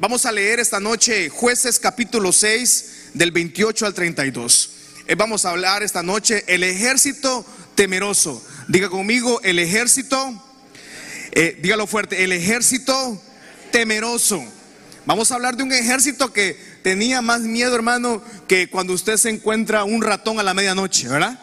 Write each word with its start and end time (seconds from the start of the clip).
vamos 0.00 0.24
a 0.24 0.32
leer 0.32 0.60
esta 0.60 0.80
noche 0.80 1.28
jueces 1.28 1.78
capítulo 1.78 2.32
6 2.32 3.10
del 3.12 3.30
28 3.32 3.84
al 3.84 3.92
32. 3.92 4.70
Eh, 5.06 5.14
vamos 5.14 5.44
a 5.44 5.50
hablar 5.50 5.82
esta 5.82 6.02
noche 6.02 6.42
el 6.48 6.64
ejército 6.64 7.44
temeroso. 7.74 8.42
Diga 8.66 8.88
conmigo, 8.88 9.40
el 9.42 9.58
ejército, 9.58 10.42
eh, 11.32 11.58
dígalo 11.60 11.86
fuerte, 11.86 12.24
el 12.24 12.32
ejército 12.32 13.22
temeroso. 13.70 14.42
Vamos 15.04 15.30
a 15.30 15.34
hablar 15.34 15.56
de 15.56 15.64
un 15.64 15.72
ejército 15.72 16.32
que 16.32 16.58
tenía 16.82 17.20
más 17.20 17.42
miedo, 17.42 17.74
hermano, 17.74 18.22
que 18.48 18.70
cuando 18.70 18.94
usted 18.94 19.18
se 19.18 19.28
encuentra 19.28 19.84
un 19.84 20.00
ratón 20.00 20.40
a 20.40 20.42
la 20.42 20.54
medianoche, 20.54 21.08
¿verdad? 21.08 21.38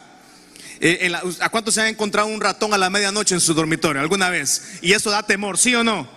Eh, 0.79 1.11
¿A 1.41 1.49
cuántos 1.49 1.75
se 1.75 1.81
han 1.81 1.87
encontrado 1.87 2.27
un 2.27 2.41
ratón 2.41 2.73
a 2.73 2.77
la 2.79 2.89
medianoche 2.89 3.35
en 3.35 3.41
su 3.41 3.53
dormitorio 3.53 4.01
alguna 4.01 4.31
vez? 4.31 4.79
Y 4.81 4.93
eso 4.93 5.11
da 5.11 5.21
temor, 5.21 5.59
¿sí 5.59 5.75
o 5.75 5.83
no? 5.83 6.07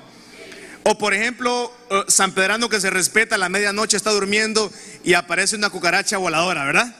O 0.84 0.96
por 0.96 1.12
ejemplo, 1.12 1.75
San 2.09 2.32
Pedrano 2.32 2.68
que 2.68 2.80
se 2.80 2.91
respeta 2.91 3.34
a 3.34 3.38
la 3.38 3.48
medianoche 3.48 3.96
está 3.96 4.11
durmiendo 4.11 4.73
y 5.05 5.15
aparece 5.15 5.56
una 5.56 5.70
cucaracha 5.70 6.19
voladora, 6.19 6.65
¿verdad? 6.65 6.95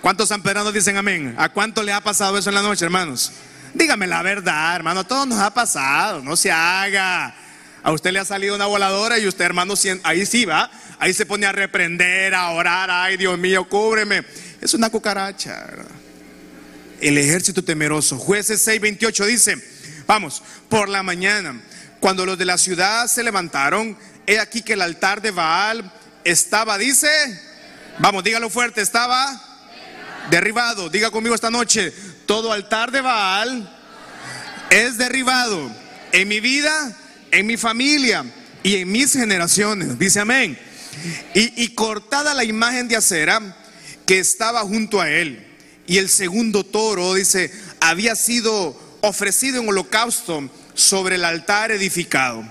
¿Cuántos 0.00 0.28
San 0.28 0.42
Pedranos 0.42 0.72
dicen 0.72 0.96
amén? 0.96 1.34
¿A 1.38 1.48
cuánto 1.50 1.82
le 1.82 1.92
ha 1.92 2.00
pasado 2.00 2.38
eso 2.38 2.48
en 2.48 2.54
la 2.54 2.62
noche, 2.62 2.84
hermanos? 2.84 3.32
Dígame 3.74 4.06
la 4.06 4.22
verdad, 4.22 4.76
hermano, 4.76 5.00
a 5.00 5.04
todos 5.04 5.26
nos 5.26 5.38
ha 5.38 5.52
pasado, 5.52 6.22
no 6.22 6.36
se 6.36 6.50
haga. 6.50 7.34
A 7.82 7.92
usted 7.92 8.12
le 8.12 8.18
ha 8.18 8.24
salido 8.24 8.54
una 8.54 8.66
voladora 8.66 9.18
y 9.18 9.26
usted, 9.26 9.44
hermano, 9.44 9.74
ahí 10.02 10.26
sí 10.26 10.44
va, 10.44 10.70
ahí 10.98 11.12
se 11.12 11.26
pone 11.26 11.46
a 11.46 11.52
reprender, 11.52 12.34
a 12.34 12.50
orar, 12.50 12.90
ay 12.90 13.16
Dios 13.16 13.38
mío, 13.38 13.68
cúbreme. 13.68 14.24
Es 14.60 14.74
una 14.74 14.90
cucaracha. 14.90 15.66
¿verdad? 15.68 15.96
el 17.00 17.18
ejército 17.18 17.62
temeroso. 17.62 18.18
Jueces 18.18 18.66
6:28 18.66 19.26
dice, 19.26 19.56
vamos, 20.06 20.42
por 20.68 20.88
la 20.88 21.02
mañana, 21.02 21.60
cuando 22.00 22.26
los 22.26 22.38
de 22.38 22.44
la 22.44 22.58
ciudad 22.58 23.06
se 23.06 23.22
levantaron, 23.22 23.96
he 24.26 24.38
aquí 24.38 24.62
que 24.62 24.74
el 24.74 24.82
altar 24.82 25.22
de 25.22 25.30
Baal 25.30 25.92
estaba, 26.24 26.78
dice, 26.78 27.08
vamos, 27.98 28.24
dígalo 28.24 28.50
fuerte, 28.50 28.80
estaba 28.80 29.42
derribado. 30.30 30.88
Diga 30.90 31.10
conmigo 31.10 31.34
esta 31.34 31.50
noche, 31.50 31.92
todo 32.26 32.52
altar 32.52 32.90
de 32.90 33.00
Baal 33.00 33.72
es 34.70 34.98
derribado 34.98 35.70
en 36.12 36.28
mi 36.28 36.40
vida, 36.40 36.96
en 37.30 37.46
mi 37.46 37.56
familia 37.56 38.24
y 38.62 38.76
en 38.76 38.90
mis 38.90 39.12
generaciones. 39.12 39.98
Dice 39.98 40.20
amén. 40.20 40.58
Y, 41.34 41.62
y 41.62 41.74
cortada 41.74 42.34
la 42.34 42.44
imagen 42.44 42.88
de 42.88 42.96
acera 42.96 43.40
que 44.06 44.18
estaba 44.18 44.60
junto 44.62 45.00
a 45.00 45.10
él 45.10 45.46
y 45.86 45.98
el 45.98 46.08
segundo 46.08 46.64
toro, 46.64 47.14
dice, 47.14 47.52
había 47.80 48.16
sido 48.16 48.76
ofrecido 49.02 49.60
en 49.60 49.68
holocausto 49.68 50.50
sobre 50.76 51.16
el 51.16 51.24
altar 51.24 51.72
edificado. 51.72 52.44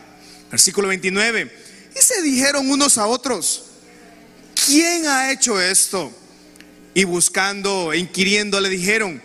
Versículo 0.52 0.90
29. 0.90 1.50
Y 1.96 2.02
se 2.02 2.22
dijeron 2.22 2.70
unos 2.70 2.98
a 2.98 3.08
otros, 3.08 3.68
¿quién 4.66 5.08
ha 5.08 5.32
hecho 5.32 5.62
esto? 5.62 6.12
Y 6.94 7.06
buscando, 7.06 7.94
e 7.94 8.00
inquiriendo, 8.00 8.60
le 8.60 8.68
dijeron, 8.68 9.22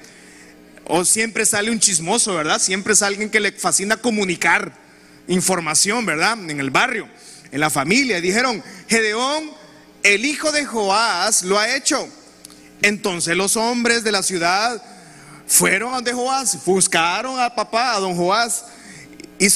o 0.84 1.04
siempre 1.04 1.46
sale 1.46 1.70
un 1.70 1.80
chismoso, 1.80 2.34
¿verdad? 2.34 2.60
Siempre 2.60 2.92
es 2.92 3.02
alguien 3.02 3.30
que 3.30 3.40
le 3.40 3.52
fascina 3.52 3.96
comunicar 3.96 4.72
información, 5.26 6.04
¿verdad? 6.04 6.38
En 6.50 6.60
el 6.60 6.70
barrio, 6.70 7.08
en 7.50 7.60
la 7.60 7.70
familia. 7.70 8.20
Dijeron, 8.20 8.62
Gedeón, 8.88 9.50
el 10.02 10.24
hijo 10.24 10.52
de 10.52 10.64
Joás, 10.64 11.42
lo 11.42 11.58
ha 11.58 11.74
hecho. 11.74 12.08
Entonces 12.82 13.36
los 13.36 13.56
hombres 13.56 14.04
de 14.04 14.12
la 14.12 14.22
ciudad 14.22 14.82
fueron 15.46 15.92
a 15.92 15.96
donde 15.96 16.12
Joás, 16.12 16.64
buscaron 16.64 17.38
a 17.40 17.54
papá, 17.54 17.94
a 17.94 18.00
don 18.00 18.16
Joás, 18.16 18.64
y 19.40 19.48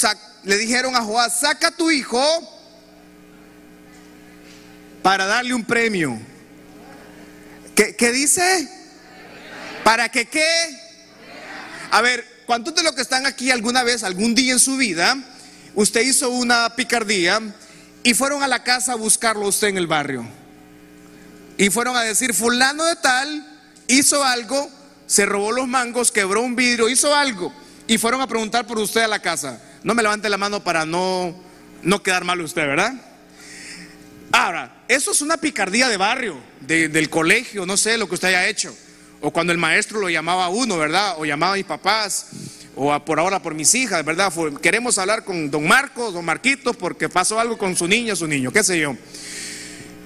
le 0.43 0.57
dijeron 0.57 0.95
a 0.95 1.01
Joás, 1.03 1.41
saca 1.41 1.67
a 1.67 1.71
tu 1.71 1.91
hijo 1.91 2.19
para 5.03 5.27
darle 5.27 5.53
un 5.53 5.63
premio. 5.63 6.19
¿Qué, 7.75 8.11
dice? 8.11 8.67
¿Para 9.83 10.09
que 10.09 10.25
qué? 10.25 10.43
A 11.91 12.01
ver, 12.01 12.25
¿cuántos 12.47 12.73
de 12.73 12.81
los 12.81 12.93
que 12.93 13.03
están 13.03 13.27
aquí 13.27 13.51
alguna 13.51 13.83
vez, 13.83 14.01
algún 14.01 14.33
día 14.33 14.53
en 14.53 14.59
su 14.59 14.75
vida, 14.75 15.15
usted 15.75 16.01
hizo 16.01 16.31
una 16.31 16.75
picardía 16.75 17.39
y 18.01 18.15
fueron 18.15 18.41
a 18.41 18.47
la 18.47 18.63
casa 18.63 18.93
a 18.93 18.95
buscarlo 18.95 19.47
usted 19.47 19.67
en 19.67 19.77
el 19.77 19.85
barrio? 19.85 20.27
Y 21.59 21.69
fueron 21.69 21.95
a 21.95 22.01
decir, 22.01 22.33
fulano 22.33 22.85
de 22.85 22.95
tal 22.95 23.59
hizo 23.87 24.23
algo, 24.23 24.67
se 25.05 25.27
robó 25.27 25.51
los 25.51 25.67
mangos, 25.67 26.11
quebró 26.11 26.41
un 26.41 26.55
vidrio, 26.55 26.89
hizo 26.89 27.13
algo. 27.13 27.53
Y 27.85 27.99
fueron 27.99 28.21
a 28.21 28.27
preguntar 28.27 28.65
por 28.65 28.79
usted 28.79 29.01
a 29.01 29.07
la 29.07 29.19
casa. 29.19 29.61
No 29.85 29.93
me 29.93 30.01
levante 30.01 30.27
la 30.29 30.37
mano 30.39 30.63
para 30.63 30.83
no, 30.83 31.35
no 31.83 32.01
quedar 32.01 32.23
mal 32.23 32.41
usted, 32.41 32.63
¿verdad? 32.63 32.91
Ahora, 34.31 34.83
eso 34.87 35.11
es 35.11 35.21
una 35.21 35.37
picardía 35.37 35.87
de 35.89 35.95
barrio, 35.95 36.37
del 36.61 37.07
colegio, 37.07 37.67
no 37.67 37.77
sé 37.77 37.95
lo 37.95 38.09
que 38.09 38.15
usted 38.15 38.29
haya 38.29 38.47
hecho. 38.47 38.75
O 39.21 39.29
cuando 39.29 39.53
el 39.53 39.59
maestro 39.59 39.99
lo 39.99 40.09
llamaba 40.09 40.45
a 40.45 40.49
uno, 40.49 40.79
¿verdad? 40.79 41.13
O 41.19 41.25
llamaba 41.25 41.53
a 41.53 41.57
mis 41.57 41.65
papás, 41.65 42.29
o 42.75 42.99
por 43.05 43.19
ahora 43.19 43.43
por 43.43 43.53
mis 43.53 43.75
hijas, 43.75 44.03
¿verdad? 44.03 44.33
Queremos 44.59 44.97
hablar 44.97 45.23
con 45.23 45.51
don 45.51 45.67
Marcos, 45.67 46.15
don 46.15 46.25
Marquitos, 46.25 46.75
porque 46.75 47.07
pasó 47.07 47.39
algo 47.39 47.55
con 47.55 47.75
su 47.75 47.87
niña, 47.87 48.15
su 48.15 48.25
niño, 48.25 48.51
qué 48.51 48.63
sé 48.63 48.79
yo. 48.79 48.97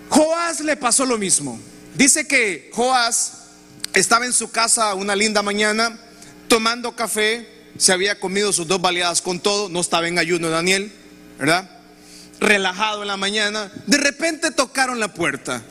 Joás 0.10 0.60
le 0.60 0.76
pasó 0.76 1.06
lo 1.06 1.18
mismo. 1.18 1.58
Dice 1.96 2.28
que 2.28 2.70
Joás 2.74 3.46
estaba 3.94 4.26
en 4.26 4.34
su 4.34 4.52
casa 4.52 4.94
una 4.94 5.16
linda 5.16 5.42
mañana 5.42 5.98
tomando 6.50 6.94
café, 6.98 7.59
se 7.80 7.94
había 7.94 8.20
comido 8.20 8.52
sus 8.52 8.68
dos 8.68 8.82
baleadas 8.82 9.22
con 9.22 9.40
todo, 9.40 9.70
no 9.70 9.80
estaba 9.80 10.08
en 10.08 10.20
ayuno 10.20 10.50
Daniel, 10.50 10.92
¿verdad? 11.40 11.70
Relajado 12.42 13.04
en 13.04 13.08
la 13.08 13.16
mañana, 13.16 13.72
de 13.88 13.98
repente 13.98 14.52
tocaron 14.52 15.00
la 15.00 15.14
puerta. 15.14 15.64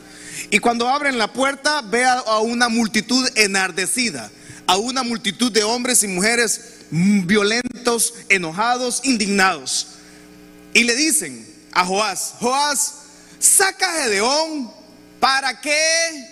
Y 0.49 0.57
cuando 0.57 0.89
abren 0.89 1.19
la 1.19 1.31
puerta, 1.31 1.81
ve 1.83 2.03
a, 2.03 2.39
una 2.39 2.67
multitud 2.67 3.29
enardecida, 3.35 4.31
a 4.65 4.77
una 4.77 5.03
multitud 5.03 5.51
de 5.51 5.63
hombres 5.63 6.01
y 6.01 6.07
mujeres 6.07 6.79
violentos, 6.89 8.15
enojados, 8.27 9.01
indignados. 9.03 9.89
Y 10.73 10.85
le 10.85 10.95
dicen 10.95 11.47
a 11.71 11.85
Joás, 11.85 12.33
Joás, 12.39 12.93
saca 13.37 13.87
a 13.87 14.03
Gedeón, 14.03 14.71
¿para 15.19 15.61
qué? 15.61 16.27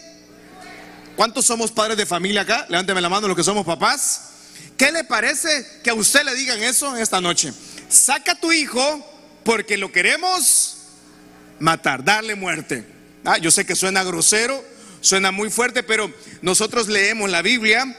¿Cuántos 1.16 1.46
somos 1.46 1.72
padres 1.72 1.98
de 1.98 2.08
familia 2.08 2.42
acá? 2.42 2.66
Levánteme 2.68 3.00
la 3.00 3.10
mano 3.10 3.28
los 3.28 3.38
que 3.38 3.44
somos 3.44 3.64
papás. 3.64 4.37
¿Qué 4.78 4.92
le 4.92 5.04
parece 5.04 5.66
que 5.84 5.90
a 5.90 5.94
usted 5.94 6.24
le 6.24 6.36
digan 6.36 6.62
eso 6.62 6.96
esta 6.98 7.20
noche? 7.22 7.54
Saca 7.90 8.36
tu 8.36 8.52
hijo 8.52 9.06
porque 9.44 9.78
lo 9.78 9.92
queremos 9.92 10.78
matar, 11.60 12.04
darle 12.04 12.36
muerte. 12.36 12.86
Ah, 13.26 13.38
yo 13.38 13.52
sé 13.52 13.66
que 13.66 13.76
suena 13.76 14.04
grosero, 14.04 14.64
suena 15.02 15.32
muy 15.32 15.50
fuerte, 15.50 15.84
pero 15.84 16.14
nosotros 16.42 16.88
leemos 16.88 17.30
la 17.30 17.42
Biblia 17.42 17.96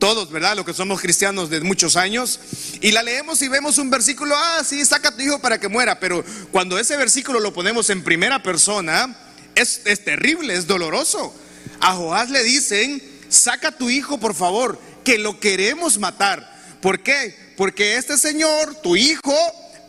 todos, 0.00 0.32
¿verdad? 0.32 0.56
Los 0.56 0.64
que 0.64 0.72
somos 0.72 1.00
cristianos 1.00 1.50
de 1.50 1.60
muchos 1.60 1.94
años, 1.94 2.40
y 2.80 2.90
la 2.90 3.02
leemos 3.02 3.40
y 3.42 3.48
vemos 3.48 3.78
un 3.78 3.90
versículo, 3.90 4.34
ah, 4.34 4.62
sí, 4.64 4.84
saca 4.84 5.14
tu 5.14 5.22
hijo 5.22 5.38
para 5.38 5.60
que 5.60 5.68
muera, 5.68 6.00
pero 6.00 6.24
cuando 6.50 6.78
ese 6.78 6.96
versículo 6.96 7.38
lo 7.38 7.52
ponemos 7.52 7.90
en 7.90 8.02
primera 8.02 8.42
persona, 8.42 9.14
es, 9.54 9.82
terrible, 10.04 10.54
es 10.54 10.66
doloroso. 10.66 11.34
A 11.80 11.92
Joás 11.92 12.30
le 12.30 12.42
dicen, 12.42 13.02
saca 13.28 13.72
tu 13.72 13.90
hijo, 13.90 14.18
por 14.18 14.34
favor, 14.34 14.80
que 15.04 15.18
lo 15.18 15.40
queremos 15.40 15.98
matar. 15.98 16.58
¿Por 16.80 17.02
qué? 17.02 17.52
Porque 17.56 17.96
este 17.96 18.16
señor, 18.16 18.74
tu 18.82 18.96
hijo, 18.96 19.36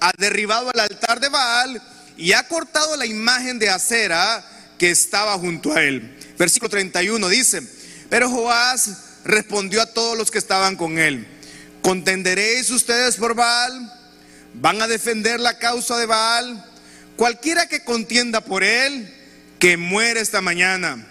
ha 0.02 0.12
derribado 0.18 0.72
el 0.74 0.80
altar 0.80 1.20
de 1.20 1.30
Baal 1.30 1.82
y 2.18 2.34
ha 2.34 2.48
cortado 2.48 2.98
la 2.98 3.06
imagen 3.06 3.60
de 3.60 3.70
acera 3.70 4.44
que 4.78 4.90
estaba 4.90 5.38
junto 5.38 5.74
a 5.74 5.84
él. 5.84 6.18
Versículo 6.38 6.70
31 6.70 7.30
dice, 7.30 7.62
pero 8.10 8.30
Joás 8.30 8.90
respondió 9.24 9.82
a 9.82 9.86
todos 9.86 10.18
los 10.18 10.32
que 10.32 10.40
estaban 10.40 10.76
con 10.76 10.98
él, 10.98 11.28
¿contenderéis 11.82 12.70
ustedes 12.72 13.16
por 13.16 13.36
Baal? 13.36 13.94
¿Van 14.56 14.82
a 14.82 14.88
defender 14.88 15.40
la 15.40 15.58
causa 15.58 15.98
de 15.98 16.08
Baal? 16.08 16.66
Cualquiera 17.16 17.68
que 17.68 17.84
contienda 17.84 18.42
por 18.42 18.64
él, 18.64 19.14
que 19.59 19.78
muere 19.78 20.20
esta 20.20 20.41
mañana. 20.41 21.08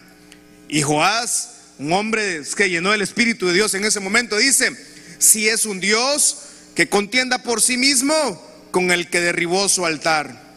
Y 0.69 0.83
Joás, 0.83 1.60
un 1.81 1.95
hombre 1.95 2.43
que 2.57 2.69
llenó 2.69 2.93
el 2.93 3.01
Espíritu 3.01 3.47
de 3.47 3.55
Dios 3.55 3.73
en 3.73 3.87
ese 3.87 4.01
momento, 4.01 4.37
dice, 4.37 4.71
si 5.19 5.49
es 5.49 5.65
un 5.65 5.81
Dios 5.81 6.37
que 6.75 6.91
contienda 6.91 7.43
por 7.43 7.63
sí 7.63 7.79
mismo 7.79 8.47
con 8.71 8.91
el 8.91 9.09
que 9.09 9.21
derribó 9.21 9.67
su 9.67 9.87
altar. 9.87 10.51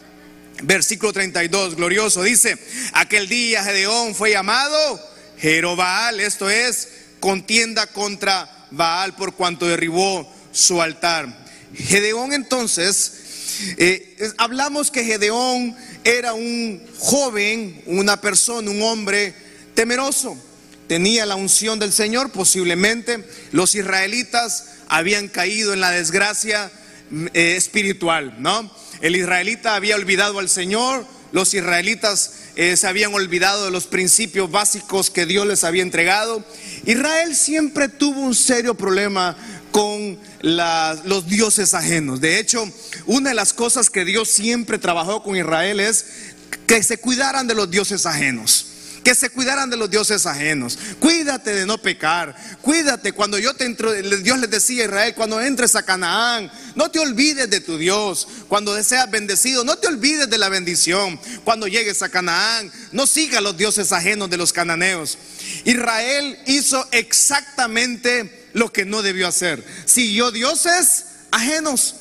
Versículo 0.62 1.14
32, 1.14 1.76
glorioso, 1.76 2.22
dice, 2.22 2.58
aquel 2.92 3.26
día 3.26 3.64
Gedeón 3.64 4.14
fue 4.14 4.32
llamado 4.32 5.00
Jerobaal, 5.38 6.20
esto 6.20 6.50
es, 6.50 6.88
contienda 7.20 7.86
contra 7.86 8.66
Baal 8.70 9.16
por 9.16 9.34
cuanto 9.34 9.66
derribó 9.66 10.30
su 10.52 10.82
altar. 10.82 11.46
Gedeón 11.74 12.34
entonces, 12.34 13.12
eh, 13.78 14.14
hablamos 14.36 14.90
que 14.90 15.04
Gedeón 15.04 15.74
era 16.04 16.34
un 16.34 16.86
joven, 16.98 17.82
una 17.86 18.20
persona, 18.20 18.70
un 18.70 18.82
hombre 18.82 19.34
temeroso. 19.74 20.38
Tenía 20.86 21.24
la 21.24 21.34
unción 21.34 21.78
del 21.78 21.92
Señor, 21.92 22.30
posiblemente 22.30 23.24
los 23.52 23.74
israelitas 23.74 24.66
habían 24.88 25.28
caído 25.28 25.72
en 25.72 25.80
la 25.80 25.90
desgracia 25.90 26.70
mm, 27.10 27.26
eh, 27.32 27.56
espiritual, 27.56 28.36
¿no? 28.38 28.70
El 29.00 29.16
israelita 29.16 29.76
había 29.76 29.96
olvidado 29.96 30.38
al 30.38 30.48
Señor, 30.48 31.06
los 31.32 31.54
israelitas 31.54 32.32
eh, 32.56 32.76
se 32.76 32.86
habían 32.86 33.14
olvidado 33.14 33.64
de 33.64 33.70
los 33.70 33.86
principios 33.86 34.50
básicos 34.50 35.10
que 35.10 35.26
Dios 35.26 35.46
les 35.46 35.64
había 35.64 35.82
entregado. 35.82 36.44
Israel 36.84 37.34
siempre 37.34 37.88
tuvo 37.88 38.20
un 38.20 38.34
serio 38.34 38.74
problema 38.74 39.36
con 39.72 40.18
los 40.42 41.26
dioses 41.26 41.74
ajenos. 41.74 42.20
De 42.20 42.38
hecho, 42.38 42.64
una 43.06 43.30
de 43.30 43.34
las 43.34 43.52
cosas 43.52 43.90
que 43.90 44.04
Dios 44.04 44.28
siempre 44.28 44.78
trabajó 44.78 45.22
con 45.22 45.34
Israel 45.34 45.80
es 45.80 46.04
que 46.66 46.82
se 46.82 46.98
cuidaran 46.98 47.48
de 47.48 47.54
los 47.54 47.70
dioses 47.70 48.06
ajenos 48.06 48.73
que 49.04 49.14
se 49.14 49.28
cuidaran 49.30 49.68
de 49.68 49.76
los 49.76 49.90
dioses 49.90 50.24
ajenos. 50.24 50.78
Cuídate 50.98 51.54
de 51.54 51.66
no 51.66 51.76
pecar. 51.78 52.34
Cuídate 52.62 53.12
cuando 53.12 53.38
yo 53.38 53.54
te 53.54 53.66
entro, 53.66 53.92
Dios 53.92 54.38
les 54.38 54.50
decía 54.50 54.82
a 54.82 54.86
Israel, 54.86 55.14
cuando 55.14 55.40
entres 55.40 55.76
a 55.76 55.84
Canaán, 55.84 56.50
no 56.74 56.90
te 56.90 56.98
olvides 56.98 57.50
de 57.50 57.60
tu 57.60 57.76
Dios. 57.76 58.26
Cuando 58.48 58.74
deseas 58.74 59.10
bendecido, 59.10 59.62
no 59.62 59.76
te 59.76 59.88
olvides 59.88 60.30
de 60.30 60.38
la 60.38 60.48
bendición. 60.48 61.20
Cuando 61.44 61.68
llegues 61.68 62.02
a 62.02 62.08
Canaán, 62.08 62.72
no 62.92 63.06
sigas 63.06 63.42
los 63.42 63.56
dioses 63.56 63.92
ajenos 63.92 64.30
de 64.30 64.38
los 64.38 64.54
cananeos. 64.54 65.18
Israel 65.64 66.38
hizo 66.46 66.88
exactamente 66.90 68.48
lo 68.54 68.72
que 68.72 68.86
no 68.86 69.02
debió 69.02 69.28
hacer. 69.28 69.62
Siguió 69.84 70.30
dioses 70.30 71.04
ajenos. 71.30 71.96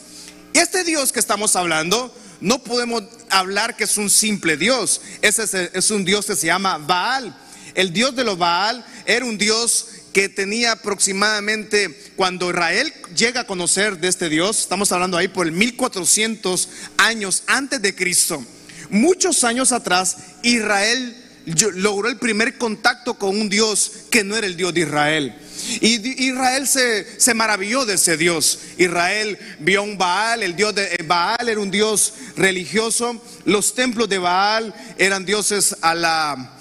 Este 0.53 0.85
Dios 0.85 1.11
que 1.11 1.19
estamos 1.19 1.55
hablando 1.57 2.15
no 2.39 2.61
podemos 2.61 3.03
hablar 3.39 3.75
que 3.75 3.85
es 3.85 3.97
un 3.97 4.09
simple 4.09 4.57
Dios. 4.57 5.01
Ese 5.21 5.69
es, 5.73 5.91
un 5.91 6.05
Dios 6.05 6.25
que 6.25 6.35
se 6.35 6.47
llama 6.47 6.77
Baal. 6.77 7.35
El 7.75 7.91
Dios 7.91 8.15
de 8.15 8.23
los 8.23 8.37
Baal 8.37 8.85
era 9.05 9.25
un 9.25 9.37
Dios 9.37 9.87
que 10.13 10.29
tenía 10.29 10.73
aproximadamente, 10.73 12.11
cuando 12.15 12.49
Israel 12.49 12.93
llega 13.15 13.41
a 13.41 13.47
conocer 13.47 13.97
de 13.97 14.07
este 14.07 14.29
Dios, 14.29 14.59
estamos 14.59 14.91
hablando 14.91 15.17
ahí 15.17 15.27
por 15.27 15.47
el 15.47 15.53
1400 15.53 16.69
años 16.97 17.43
antes 17.47 17.81
de 17.81 17.95
Cristo. 17.95 18.45
Muchos 18.91 19.43
años 19.43 19.71
atrás, 19.71 20.17
Israel 20.43 21.17
logró 21.75 22.09
el 22.09 22.17
primer 22.17 22.59
contacto 22.59 23.15
con 23.15 23.29
un 23.39 23.49
Dios 23.49 23.91
que 24.11 24.23
no 24.23 24.35
era 24.37 24.45
el 24.45 24.55
Dios 24.55 24.73
de 24.73 24.81
Israel. 24.81 25.35
Y 25.81 26.25
Israel 26.25 26.67
se, 26.67 27.19
se, 27.19 27.33
maravilló 27.33 27.85
de 27.85 27.95
ese 27.95 28.17
Dios. 28.17 28.59
Israel 28.77 29.37
vio 29.59 29.83
un 29.83 29.97
Baal, 29.97 30.43
el 30.43 30.55
Dios 30.55 30.75
de 30.75 30.85
eh, 30.85 31.03
Baal 31.05 31.49
era 31.49 31.59
un 31.59 31.71
Dios 31.71 32.13
religioso. 32.35 33.21
Los 33.45 33.75
templos 33.75 34.09
de 34.09 34.17
Baal 34.17 34.73
eran 34.97 35.25
dioses 35.25 35.75
a 35.81 35.95
la 35.95 36.59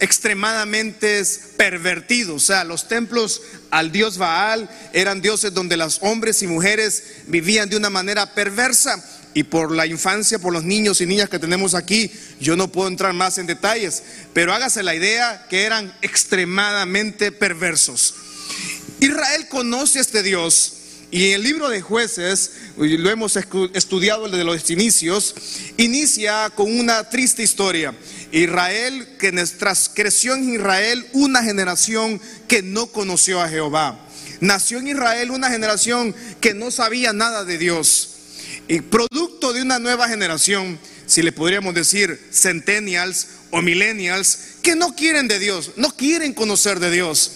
extremadamente 0.00 1.22
pervertidos. 1.56 2.42
O 2.42 2.46
sea, 2.46 2.64
los 2.64 2.88
templos 2.88 3.42
al 3.70 3.92
Dios 3.92 4.18
Baal 4.18 4.68
eran 4.92 5.20
dioses 5.20 5.52
donde 5.52 5.76
los 5.76 5.98
hombres 6.02 6.42
y 6.42 6.46
mujeres 6.46 7.04
vivían 7.26 7.68
de 7.68 7.76
una 7.76 7.90
manera 7.90 8.34
perversa 8.34 9.04
y 9.38 9.44
por 9.44 9.70
la 9.70 9.86
infancia, 9.86 10.40
por 10.40 10.52
los 10.52 10.64
niños 10.64 11.00
y 11.00 11.06
niñas 11.06 11.28
que 11.28 11.38
tenemos 11.38 11.74
aquí, 11.74 12.10
yo 12.40 12.56
no 12.56 12.72
puedo 12.72 12.88
entrar 12.88 13.12
más 13.12 13.38
en 13.38 13.46
detalles, 13.46 14.02
pero 14.32 14.52
hágase 14.52 14.82
la 14.82 14.96
idea 14.96 15.46
que 15.48 15.62
eran 15.62 15.96
extremadamente 16.02 17.30
perversos. 17.30 18.16
Israel 18.98 19.46
conoce 19.48 20.00
a 20.00 20.02
este 20.02 20.24
Dios 20.24 20.72
y 21.12 21.28
en 21.28 21.34
el 21.34 21.42
libro 21.44 21.68
de 21.68 21.80
jueces, 21.80 22.50
lo 22.76 23.10
hemos 23.10 23.38
estudiado 23.74 24.28
desde 24.28 24.42
los 24.42 24.68
inicios, 24.70 25.36
inicia 25.76 26.50
con 26.50 26.76
una 26.76 27.08
triste 27.08 27.44
historia. 27.44 27.94
Israel, 28.32 29.06
que 29.20 29.32
creció 29.94 30.34
en 30.34 30.52
Israel 30.52 31.06
una 31.12 31.44
generación 31.44 32.20
que 32.48 32.62
no 32.62 32.88
conoció 32.88 33.40
a 33.40 33.48
Jehová. 33.48 34.04
Nació 34.40 34.78
en 34.78 34.88
Israel 34.88 35.30
una 35.30 35.48
generación 35.48 36.12
que 36.40 36.54
no 36.54 36.72
sabía 36.72 37.12
nada 37.12 37.44
de 37.44 37.56
Dios. 37.56 38.17
Y 38.68 38.82
producto 38.82 39.54
de 39.54 39.62
una 39.62 39.78
nueva 39.78 40.08
generación, 40.08 40.78
si 41.06 41.22
le 41.22 41.32
podríamos 41.32 41.74
decir 41.74 42.20
centennials 42.30 43.28
o 43.50 43.62
millennials, 43.62 44.38
que 44.62 44.76
no 44.76 44.94
quieren 44.94 45.26
de 45.26 45.38
Dios, 45.38 45.72
no 45.76 45.96
quieren 45.96 46.34
conocer 46.34 46.78
de 46.78 46.90
Dios. 46.90 47.32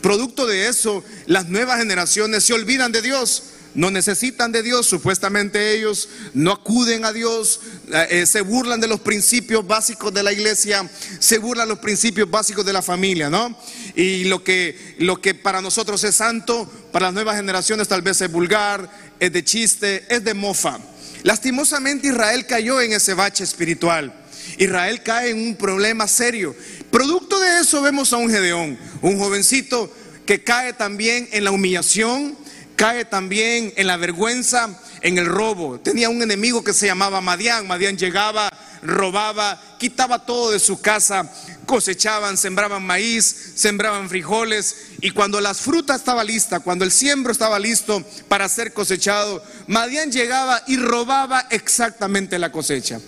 Producto 0.00 0.46
de 0.46 0.68
eso, 0.68 1.04
las 1.26 1.48
nuevas 1.50 1.78
generaciones 1.78 2.44
se 2.44 2.54
olvidan 2.54 2.92
de 2.92 3.02
Dios, 3.02 3.42
no 3.74 3.90
necesitan 3.90 4.52
de 4.52 4.62
Dios, 4.62 4.86
supuestamente 4.86 5.76
ellos 5.76 6.08
no 6.34 6.52
acuden 6.52 7.04
a 7.04 7.12
Dios, 7.12 7.60
eh, 7.92 8.06
eh, 8.10 8.26
se 8.26 8.40
burlan 8.40 8.80
de 8.80 8.88
los 8.88 9.00
principios 9.00 9.66
básicos 9.66 10.12
de 10.12 10.22
la 10.22 10.32
iglesia, 10.32 10.88
se 11.18 11.38
burlan 11.38 11.68
los 11.68 11.78
principios 11.78 12.30
básicos 12.30 12.64
de 12.64 12.72
la 12.72 12.82
familia, 12.82 13.30
¿no? 13.30 13.56
Y 13.94 14.24
lo 14.24 14.42
que, 14.42 14.96
lo 14.98 15.20
que 15.20 15.34
para 15.34 15.60
nosotros 15.60 16.02
es 16.04 16.16
santo, 16.16 16.68
para 16.90 17.06
las 17.06 17.14
nuevas 17.14 17.36
generaciones 17.36 17.86
tal 17.86 18.02
vez 18.02 18.20
es 18.20 18.32
vulgar, 18.32 18.90
es 19.20 19.32
de 19.32 19.44
chiste, 19.44 20.04
es 20.08 20.24
de 20.24 20.34
mofa. 20.34 20.78
Lastimosamente 21.22 22.08
Israel 22.08 22.46
cayó 22.46 22.80
en 22.80 22.92
ese 22.92 23.14
bache 23.14 23.44
espiritual. 23.44 24.12
Israel 24.56 25.02
cae 25.02 25.30
en 25.30 25.38
un 25.38 25.56
problema 25.56 26.08
serio. 26.08 26.56
Producto 26.90 27.38
de 27.38 27.60
eso 27.60 27.82
vemos 27.82 28.12
a 28.12 28.16
un 28.16 28.30
Gedeón, 28.30 28.78
un 29.02 29.18
jovencito 29.18 29.94
que 30.26 30.42
cae 30.42 30.72
también 30.72 31.28
en 31.32 31.44
la 31.44 31.50
humillación, 31.50 32.36
cae 32.76 33.04
también 33.04 33.72
en 33.76 33.86
la 33.86 33.96
vergüenza, 33.96 34.80
en 35.02 35.18
el 35.18 35.26
robo. 35.26 35.78
Tenía 35.80 36.08
un 36.08 36.22
enemigo 36.22 36.64
que 36.64 36.72
se 36.72 36.86
llamaba 36.86 37.20
Madián. 37.20 37.66
Madián 37.66 37.96
llegaba, 37.96 38.50
robaba, 38.82 39.60
quitaba 39.78 40.24
todo 40.24 40.50
de 40.50 40.58
su 40.58 40.80
casa, 40.80 41.30
cosechaban, 41.70 42.36
sembraban 42.36 42.82
maíz, 42.82 43.52
sembraban 43.54 44.08
frijoles. 44.08 44.74
Y 45.00 45.12
cuando 45.12 45.40
las 45.40 45.60
frutas 45.60 46.00
estaba 46.00 46.24
lista, 46.24 46.58
cuando 46.58 46.84
el 46.84 46.90
siembro 46.90 47.30
estaba 47.30 47.60
listo 47.60 48.04
para 48.26 48.48
ser 48.48 48.72
cosechado, 48.72 49.40
Madián 49.68 50.10
llegaba 50.10 50.64
y 50.66 50.78
robaba 50.78 51.46
exactamente 51.48 52.40
la 52.40 52.50
cosecha. 52.50 53.00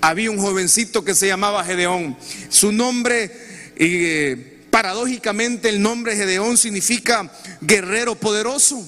Había 0.00 0.30
un 0.30 0.38
jovencito 0.38 1.04
que 1.04 1.16
se 1.16 1.26
llamaba 1.26 1.64
Gedeón. 1.64 2.16
Su 2.48 2.70
nombre, 2.70 3.32
eh, 3.74 4.60
paradójicamente, 4.70 5.68
el 5.68 5.82
nombre 5.82 6.14
Gedeón 6.14 6.56
significa 6.56 7.28
guerrero 7.60 8.14
poderoso. 8.14 8.86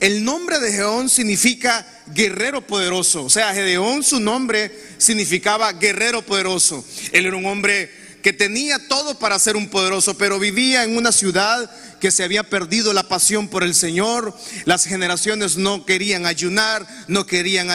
El 0.00 0.22
nombre 0.22 0.58
de 0.58 0.70
Gedeón 0.70 1.08
significa 1.08 1.86
guerrero 2.08 2.60
poderoso. 2.66 3.24
O 3.24 3.30
sea, 3.30 3.54
Gedeón 3.54 4.02
su 4.02 4.20
nombre 4.20 4.70
significaba 4.98 5.72
guerrero 5.72 6.20
poderoso. 6.20 6.84
Él 7.12 7.24
era 7.24 7.36
un 7.36 7.46
hombre 7.46 8.01
que 8.22 8.32
tenía 8.32 8.88
todo 8.88 9.18
para 9.18 9.38
ser 9.38 9.56
un 9.56 9.68
poderoso, 9.68 10.16
pero 10.16 10.38
vivía 10.38 10.84
en 10.84 10.96
una 10.96 11.12
ciudad 11.12 11.68
que 12.00 12.10
se 12.10 12.24
había 12.24 12.44
perdido 12.44 12.92
la 12.92 13.02
pasión 13.02 13.48
por 13.48 13.62
el 13.62 13.74
Señor. 13.74 14.34
Las 14.64 14.84
generaciones 14.84 15.56
no 15.56 15.84
querían 15.84 16.26
ayunar, 16.26 16.86
no 17.08 17.26
querían 17.26 17.68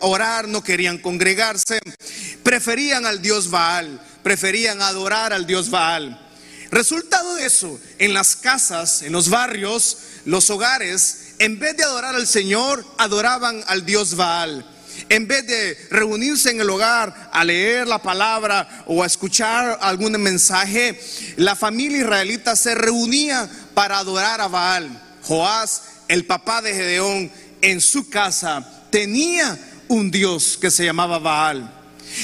orar, 0.00 0.48
no 0.48 0.62
querían 0.62 0.98
congregarse. 0.98 1.78
Preferían 2.42 3.06
al 3.06 3.22
Dios 3.22 3.50
Baal, 3.50 4.00
preferían 4.22 4.82
adorar 4.82 5.32
al 5.32 5.46
Dios 5.46 5.70
Baal. 5.70 6.18
Resultado 6.70 7.34
de 7.36 7.46
eso, 7.46 7.78
en 7.98 8.14
las 8.14 8.34
casas, 8.34 9.02
en 9.02 9.12
los 9.12 9.28
barrios, 9.28 9.98
los 10.24 10.48
hogares, 10.50 11.34
en 11.38 11.58
vez 11.58 11.76
de 11.76 11.84
adorar 11.84 12.14
al 12.14 12.26
Señor, 12.26 12.84
adoraban 12.98 13.62
al 13.66 13.84
Dios 13.84 14.16
Baal. 14.16 14.66
En 15.08 15.26
vez 15.26 15.46
de 15.46 15.76
reunirse 15.90 16.50
en 16.50 16.60
el 16.60 16.70
hogar 16.70 17.30
a 17.32 17.44
leer 17.44 17.86
la 17.86 18.00
palabra 18.00 18.84
o 18.86 19.02
a 19.02 19.06
escuchar 19.06 19.78
algún 19.80 20.12
mensaje, 20.20 21.00
la 21.36 21.56
familia 21.56 21.98
israelita 21.98 22.56
se 22.56 22.74
reunía 22.74 23.48
para 23.74 23.98
adorar 23.98 24.40
a 24.40 24.48
Baal. 24.48 25.02
Joás, 25.22 25.82
el 26.08 26.24
papá 26.24 26.62
de 26.62 26.74
Gedeón, 26.74 27.30
en 27.60 27.80
su 27.80 28.08
casa 28.08 28.86
tenía 28.90 29.58
un 29.88 30.10
Dios 30.10 30.58
que 30.60 30.70
se 30.70 30.84
llamaba 30.84 31.18
Baal. 31.18 31.70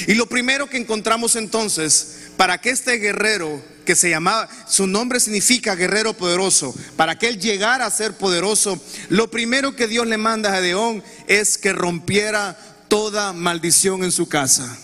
Y 0.07 0.13
lo 0.13 0.27
primero 0.27 0.69
que 0.69 0.77
encontramos 0.77 1.35
entonces, 1.35 2.17
para 2.37 2.59
que 2.59 2.69
este 2.69 2.97
guerrero 2.97 3.61
que 3.85 3.95
se 3.95 4.09
llamaba, 4.09 4.47
su 4.67 4.85
nombre 4.85 5.19
significa 5.19 5.75
guerrero 5.75 6.13
poderoso, 6.13 6.75
para 6.95 7.17
que 7.17 7.27
él 7.27 7.39
llegara 7.39 7.85
a 7.85 7.91
ser 7.91 8.13
poderoso, 8.13 8.79
lo 9.09 9.31
primero 9.31 9.75
que 9.75 9.87
Dios 9.87 10.05
le 10.05 10.17
manda 10.17 10.51
a 10.51 10.55
Gedeón 10.57 11.03
es 11.27 11.57
que 11.57 11.73
rompiera 11.73 12.57
toda 12.89 13.31
maldición 13.31 14.03
en 14.03 14.11
su 14.11 14.27
casa. 14.27 14.77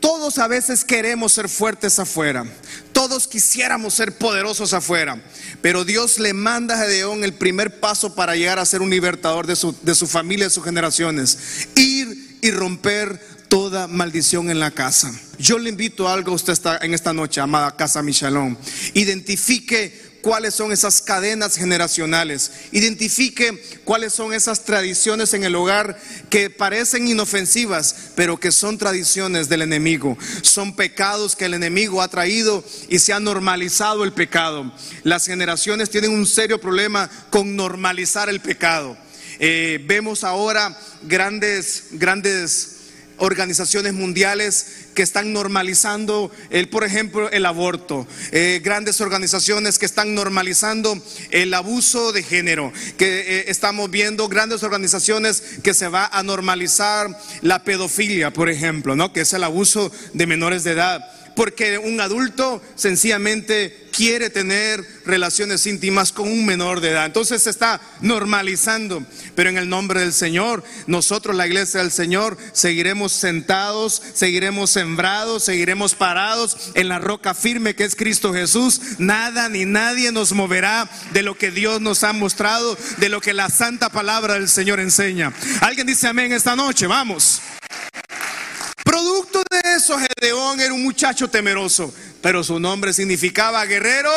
Todos 0.00 0.38
a 0.38 0.48
veces 0.48 0.84
queremos 0.84 1.32
ser 1.32 1.48
fuertes 1.48 1.98
afuera. 1.98 2.44
Todos 2.92 3.26
quisiéramos 3.26 3.94
ser 3.94 4.18
poderosos 4.18 4.74
afuera. 4.74 5.22
Pero 5.62 5.84
Dios 5.84 6.18
le 6.18 6.34
manda 6.34 6.74
a 6.74 6.78
Gedeón 6.78 7.24
el 7.24 7.32
primer 7.32 7.80
paso 7.80 8.14
para 8.14 8.36
llegar 8.36 8.58
a 8.58 8.66
ser 8.66 8.82
un 8.82 8.90
libertador 8.90 9.46
de 9.46 9.56
su, 9.56 9.74
de 9.80 9.94
su 9.94 10.06
familia, 10.06 10.46
de 10.46 10.50
sus 10.50 10.64
generaciones. 10.64 11.68
Ir 11.76 12.38
y 12.42 12.50
romper 12.50 13.18
toda 13.48 13.86
maldición 13.86 14.50
en 14.50 14.60
la 14.60 14.72
casa. 14.72 15.10
Yo 15.38 15.58
le 15.58 15.70
invito 15.70 16.06
a 16.06 16.12
algo 16.12 16.32
a 16.32 16.34
usted 16.34 16.58
en 16.82 16.92
esta 16.92 17.12
noche, 17.12 17.40
amada 17.40 17.74
Casa 17.76 18.02
Michalón. 18.02 18.58
Identifique 18.92 20.03
cuáles 20.24 20.54
son 20.54 20.72
esas 20.72 21.02
cadenas 21.02 21.54
generacionales. 21.54 22.50
Identifique 22.72 23.62
cuáles 23.84 24.14
son 24.14 24.32
esas 24.32 24.64
tradiciones 24.64 25.34
en 25.34 25.44
el 25.44 25.54
hogar 25.54 26.00
que 26.30 26.48
parecen 26.48 27.06
inofensivas, 27.06 27.94
pero 28.14 28.40
que 28.40 28.50
son 28.50 28.78
tradiciones 28.78 29.50
del 29.50 29.60
enemigo. 29.60 30.16
Son 30.40 30.74
pecados 30.76 31.36
que 31.36 31.44
el 31.44 31.52
enemigo 31.52 32.00
ha 32.00 32.08
traído 32.08 32.64
y 32.88 33.00
se 33.00 33.12
ha 33.12 33.20
normalizado 33.20 34.02
el 34.02 34.14
pecado. 34.14 34.72
Las 35.02 35.26
generaciones 35.26 35.90
tienen 35.90 36.10
un 36.10 36.24
serio 36.24 36.58
problema 36.58 37.10
con 37.28 37.54
normalizar 37.54 38.30
el 38.30 38.40
pecado. 38.40 38.96
Eh, 39.40 39.84
vemos 39.86 40.24
ahora 40.24 40.74
grandes, 41.02 41.88
grandes 41.90 42.70
organizaciones 43.18 43.92
mundiales 43.92 44.83
que 44.94 45.02
están 45.02 45.32
normalizando, 45.32 46.30
el, 46.50 46.68
por 46.68 46.84
ejemplo, 46.84 47.30
el 47.30 47.46
aborto, 47.46 48.06
eh, 48.32 48.60
grandes 48.62 49.00
organizaciones 49.00 49.78
que 49.78 49.86
están 49.86 50.14
normalizando 50.14 50.96
el 51.30 51.52
abuso 51.52 52.12
de 52.12 52.22
género, 52.22 52.72
que 52.96 53.20
eh, 53.20 53.44
estamos 53.48 53.90
viendo 53.90 54.28
grandes 54.28 54.62
organizaciones 54.62 55.42
que 55.62 55.74
se 55.74 55.88
va 55.88 56.06
a 56.06 56.22
normalizar 56.22 57.08
la 57.42 57.64
pedofilia, 57.64 58.32
por 58.32 58.48
ejemplo, 58.48 58.96
¿no? 58.96 59.12
que 59.12 59.22
es 59.22 59.32
el 59.32 59.44
abuso 59.44 59.90
de 60.12 60.26
menores 60.26 60.64
de 60.64 60.72
edad 60.72 61.04
porque 61.34 61.78
un 61.78 62.00
adulto 62.00 62.62
sencillamente 62.76 63.84
quiere 63.94 64.28
tener 64.28 64.84
relaciones 65.04 65.66
íntimas 65.66 66.12
con 66.12 66.28
un 66.28 66.44
menor 66.44 66.80
de 66.80 66.90
edad. 66.90 67.06
Entonces 67.06 67.42
se 67.42 67.50
está 67.50 67.80
normalizando. 68.00 69.04
Pero 69.34 69.50
en 69.50 69.56
el 69.56 69.68
nombre 69.68 70.00
del 70.00 70.12
Señor, 70.12 70.64
nosotros, 70.86 71.36
la 71.36 71.46
iglesia 71.46 71.80
del 71.80 71.92
Señor, 71.92 72.36
seguiremos 72.52 73.12
sentados, 73.12 74.02
seguiremos 74.14 74.70
sembrados, 74.70 75.44
seguiremos 75.44 75.94
parados 75.94 76.72
en 76.74 76.88
la 76.88 76.98
roca 76.98 77.34
firme 77.34 77.74
que 77.74 77.84
es 77.84 77.94
Cristo 77.94 78.32
Jesús. 78.32 78.80
Nada 78.98 79.48
ni 79.48 79.64
nadie 79.64 80.12
nos 80.12 80.32
moverá 80.32 80.90
de 81.12 81.22
lo 81.22 81.38
que 81.38 81.50
Dios 81.50 81.80
nos 81.80 82.02
ha 82.04 82.12
mostrado, 82.12 82.76
de 82.98 83.08
lo 83.08 83.20
que 83.20 83.32
la 83.32 83.48
santa 83.48 83.90
palabra 83.90 84.34
del 84.34 84.48
Señor 84.48 84.80
enseña. 84.80 85.32
Alguien 85.60 85.86
dice 85.86 86.08
amén 86.08 86.32
esta 86.32 86.56
noche, 86.56 86.86
vamos. 86.86 87.40
Producto 88.84 89.42
de 89.50 89.63
eso, 89.76 89.98
Gedeón 89.98 90.60
era 90.60 90.72
un 90.72 90.82
muchacho 90.82 91.28
temeroso, 91.28 91.92
pero 92.22 92.42
su 92.42 92.58
nombre 92.58 92.92
significaba 92.92 93.64
guerrero 93.64 94.10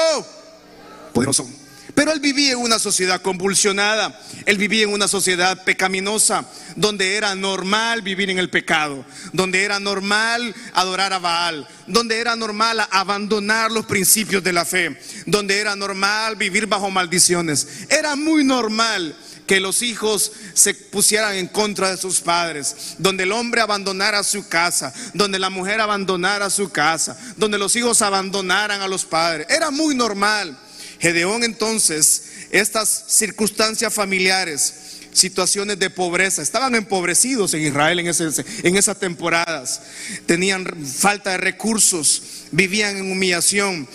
poderoso. 1.14 1.50
Pero 1.96 2.12
él 2.12 2.20
vivía 2.20 2.52
en 2.52 2.60
una 2.60 2.78
sociedad 2.78 3.24
convulsionada, 3.24 4.22
él 4.46 4.60
vivía 4.60 4.84
en 4.84 4.94
una 4.94 5.08
sociedad 5.08 5.64
pecaminosa, 5.64 6.46
donde 6.76 7.16
era 7.16 7.34
normal 7.34 8.04
vivir 8.04 8.30
en 8.30 8.38
el 8.38 8.52
pecado, 8.52 9.04
donde 9.34 9.64
era 9.64 9.80
normal 9.80 10.54
adorar 10.74 11.12
a 11.14 11.18
Baal, 11.18 11.68
donde 11.88 12.20
era 12.20 12.36
normal 12.36 12.86
abandonar 12.92 13.72
los 13.72 13.88
principios 13.88 14.44
de 14.44 14.54
la 14.54 14.64
fe, 14.64 14.96
donde 15.26 15.58
era 15.58 15.76
normal 15.76 16.36
vivir 16.36 16.68
bajo 16.68 16.92
maldiciones. 16.92 17.88
Era 17.90 18.16
muy 18.16 18.44
normal 18.44 19.16
que 19.48 19.60
los 19.62 19.82
hijos 19.82 20.34
se 20.54 20.74
pusieran 20.74 21.36
en 21.36 21.48
contra 21.48 21.90
de 21.90 21.98
sus 21.98 22.20
padres, 22.20 22.96
donde 22.98 23.24
el 23.24 23.32
hombre 23.32 23.62
abandonara 23.62 24.22
su 24.24 24.48
casa, 24.48 24.94
donde 25.14 25.40
la 25.40 25.50
mujer 25.50 25.80
abandonara 25.80 26.50
su 26.50 26.70
casa, 26.70 27.18
donde 27.38 27.58
los 27.58 27.76
hijos 27.78 28.02
abandonaran 28.02 28.82
a 28.82 28.88
los 28.88 29.06
padres. 29.06 29.48
Era 29.50 29.72
muy 29.72 29.96
normal. 29.96 30.58
Gedeón 31.00 31.44
entonces, 31.44 32.24
estas 32.52 33.06
circunstancias 33.08 33.94
familiares, 33.94 34.74
situaciones 35.14 35.80
de 35.80 35.90
pobreza, 35.90 36.42
estaban 36.42 36.76
empobrecidos 36.76 37.54
en 37.54 37.62
Israel 37.62 38.00
en, 38.00 38.08
en 38.08 38.76
esas 38.76 39.00
temporadas, 39.00 39.82
tenían 40.26 40.66
falta 40.86 41.32
de 41.32 41.38
recursos, 41.38 42.22
vivían 42.52 42.98
en 42.98 43.12
humillación 43.12 43.88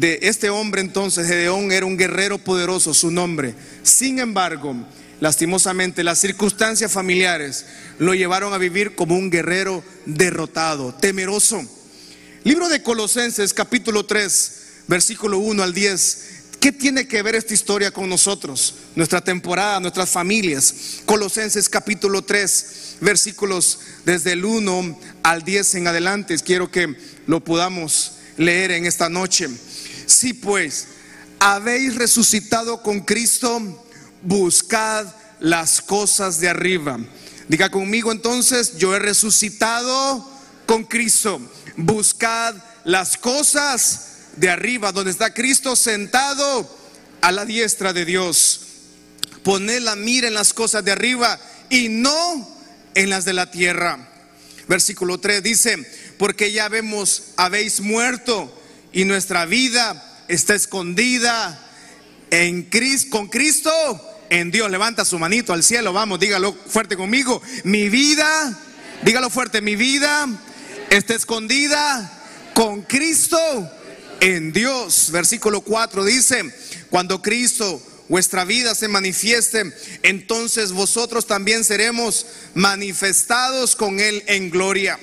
de 0.00 0.18
este 0.22 0.50
hombre 0.50 0.82
entonces, 0.82 1.26
Gedeón 1.26 1.72
era 1.72 1.86
un 1.86 1.96
guerrero 1.96 2.36
poderoso, 2.36 2.92
su 2.92 3.10
nombre. 3.10 3.54
Sin 3.82 4.18
embargo, 4.18 4.76
lastimosamente, 5.20 6.04
las 6.04 6.18
circunstancias 6.18 6.92
familiares 6.92 7.64
lo 7.98 8.14
llevaron 8.14 8.52
a 8.52 8.58
vivir 8.58 8.94
como 8.94 9.16
un 9.16 9.30
guerrero 9.30 9.82
derrotado, 10.04 10.94
temeroso. 10.94 11.62
Libro 12.44 12.68
de 12.68 12.82
Colosenses, 12.82 13.54
capítulo 13.54 14.04
3, 14.04 14.52
versículo 14.86 15.38
1 15.38 15.62
al 15.62 15.72
10. 15.72 16.24
¿Qué 16.60 16.72
tiene 16.72 17.08
que 17.08 17.22
ver 17.22 17.34
esta 17.34 17.54
historia 17.54 17.90
con 17.90 18.08
nosotros? 18.08 18.74
Nuestra 18.96 19.22
temporada, 19.22 19.80
nuestras 19.80 20.10
familias. 20.10 20.74
Colosenses 21.06 21.70
capítulo 21.70 22.20
3, 22.20 22.96
versículos 23.00 23.78
desde 24.04 24.32
el 24.32 24.44
1 24.44 24.98
al 25.22 25.42
10 25.42 25.74
en 25.76 25.88
adelante. 25.88 26.36
Quiero 26.38 26.70
que 26.70 26.96
lo 27.26 27.42
podamos 27.42 28.12
leer 28.36 28.72
en 28.72 28.84
esta 28.84 29.08
noche. 29.08 29.48
Si 30.06 30.32
pues 30.32 30.86
habéis 31.38 31.96
resucitado 31.96 32.82
con 32.82 33.00
Cristo, 33.00 33.84
buscad 34.22 35.06
las 35.40 35.82
cosas 35.82 36.40
de 36.40 36.48
arriba. 36.48 36.98
Diga 37.48 37.70
conmigo 37.70 38.12
entonces, 38.12 38.78
yo 38.78 38.94
he 38.94 38.98
resucitado 38.98 40.28
con 40.66 40.84
Cristo. 40.84 41.40
Buscad 41.76 42.54
las 42.84 43.16
cosas 43.16 44.06
de 44.36 44.50
arriba, 44.50 44.92
donde 44.92 45.10
está 45.10 45.34
Cristo 45.34 45.76
sentado 45.76 46.68
a 47.20 47.32
la 47.32 47.44
diestra 47.44 47.92
de 47.92 48.04
Dios. 48.04 48.60
Poned 49.42 49.82
la 49.82 49.96
mira 49.96 50.28
en 50.28 50.34
las 50.34 50.52
cosas 50.52 50.84
de 50.84 50.92
arriba 50.92 51.38
y 51.68 51.88
no 51.88 52.48
en 52.94 53.10
las 53.10 53.24
de 53.24 53.32
la 53.32 53.50
tierra. 53.50 54.08
Versículo 54.68 55.18
3 55.18 55.42
dice, 55.42 56.14
porque 56.18 56.50
ya 56.50 56.68
vemos, 56.68 57.22
habéis 57.36 57.80
muerto 57.80 58.52
y 58.96 59.04
nuestra 59.04 59.44
vida 59.44 60.24
está 60.26 60.54
escondida 60.54 61.62
en 62.30 62.62
Cristo, 62.62 63.10
con 63.10 63.26
Cristo 63.26 63.70
en 64.30 64.50
Dios. 64.50 64.70
Levanta 64.70 65.04
su 65.04 65.18
manito 65.18 65.52
al 65.52 65.62
cielo, 65.62 65.92
vamos, 65.92 66.18
dígalo 66.18 66.54
fuerte 66.54 66.96
conmigo. 66.96 67.42
Mi 67.64 67.90
vida, 67.90 68.58
dígalo 69.02 69.28
fuerte, 69.28 69.60
mi 69.60 69.76
vida 69.76 70.26
está 70.88 71.14
escondida 71.14 72.10
con 72.54 72.84
Cristo 72.84 73.38
en 74.20 74.54
Dios. 74.54 75.10
Versículo 75.10 75.60
4 75.60 76.02
dice, 76.02 76.50
cuando 76.88 77.20
Cristo 77.20 77.82
vuestra 78.08 78.46
vida 78.46 78.74
se 78.74 78.88
manifieste, 78.88 79.74
entonces 80.04 80.72
vosotros 80.72 81.26
también 81.26 81.64
seremos 81.64 82.24
manifestados 82.54 83.76
con 83.76 84.00
Él 84.00 84.24
en 84.26 84.48
gloria. 84.48 84.98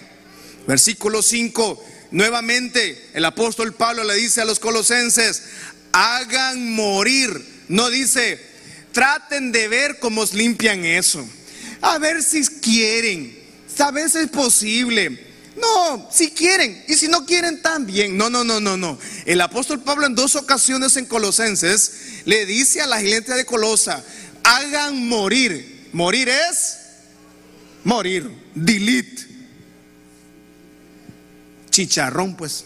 Versículo 0.66 1.22
5, 1.22 1.93
Nuevamente 2.14 3.10
el 3.16 3.26
apóstol 3.26 3.74
Pablo 3.74 4.04
le 4.04 4.14
dice 4.14 4.40
a 4.40 4.46
los 4.46 4.60
colosenses, 4.60 5.42
hagan 5.92 6.72
morir. 6.72 7.44
No 7.70 7.90
dice, 7.90 8.40
traten 8.92 9.52
de 9.52 9.68
ver 9.68 9.98
cómo 9.98 10.24
limpian 10.32 10.86
eso. 10.86 11.28
A 11.82 11.98
ver 11.98 12.22
si 12.22 12.46
quieren. 12.46 13.36
A 13.80 13.90
veces 13.90 14.26
es 14.26 14.30
posible. 14.30 15.26
No, 15.60 16.08
si 16.14 16.30
quieren. 16.30 16.86
Y 16.88 16.94
si 16.94 17.08
no 17.08 17.26
quieren, 17.26 17.64
también. 17.64 18.16
No, 18.16 18.30
no, 18.30 18.44
no, 18.44 18.60
no, 18.60 18.78
no. 18.78 19.00
El 19.26 19.42
apóstol 19.42 19.82
Pablo 19.82 20.06
en 20.06 20.14
dos 20.14 20.36
ocasiones 20.36 20.96
en 20.98 21.08
Colosenses 21.08 21.94
le 22.26 22.46
dice 22.46 22.82
a 22.82 22.88
la 22.88 23.02
iglesia 23.02 23.34
de 23.34 23.46
Colosa, 23.46 24.06
hagan 24.44 25.08
morir. 25.08 25.90
Morir 25.94 26.30
es 26.30 26.78
morir. 27.84 28.30
Delete 28.54 29.33
chicharrón, 31.74 32.36
pues. 32.36 32.66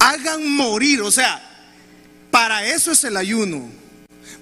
Hagan 0.00 0.48
morir, 0.48 1.02
o 1.02 1.10
sea, 1.10 1.42
para 2.30 2.64
eso 2.64 2.92
es 2.92 3.02
el 3.04 3.16
ayuno, 3.16 3.68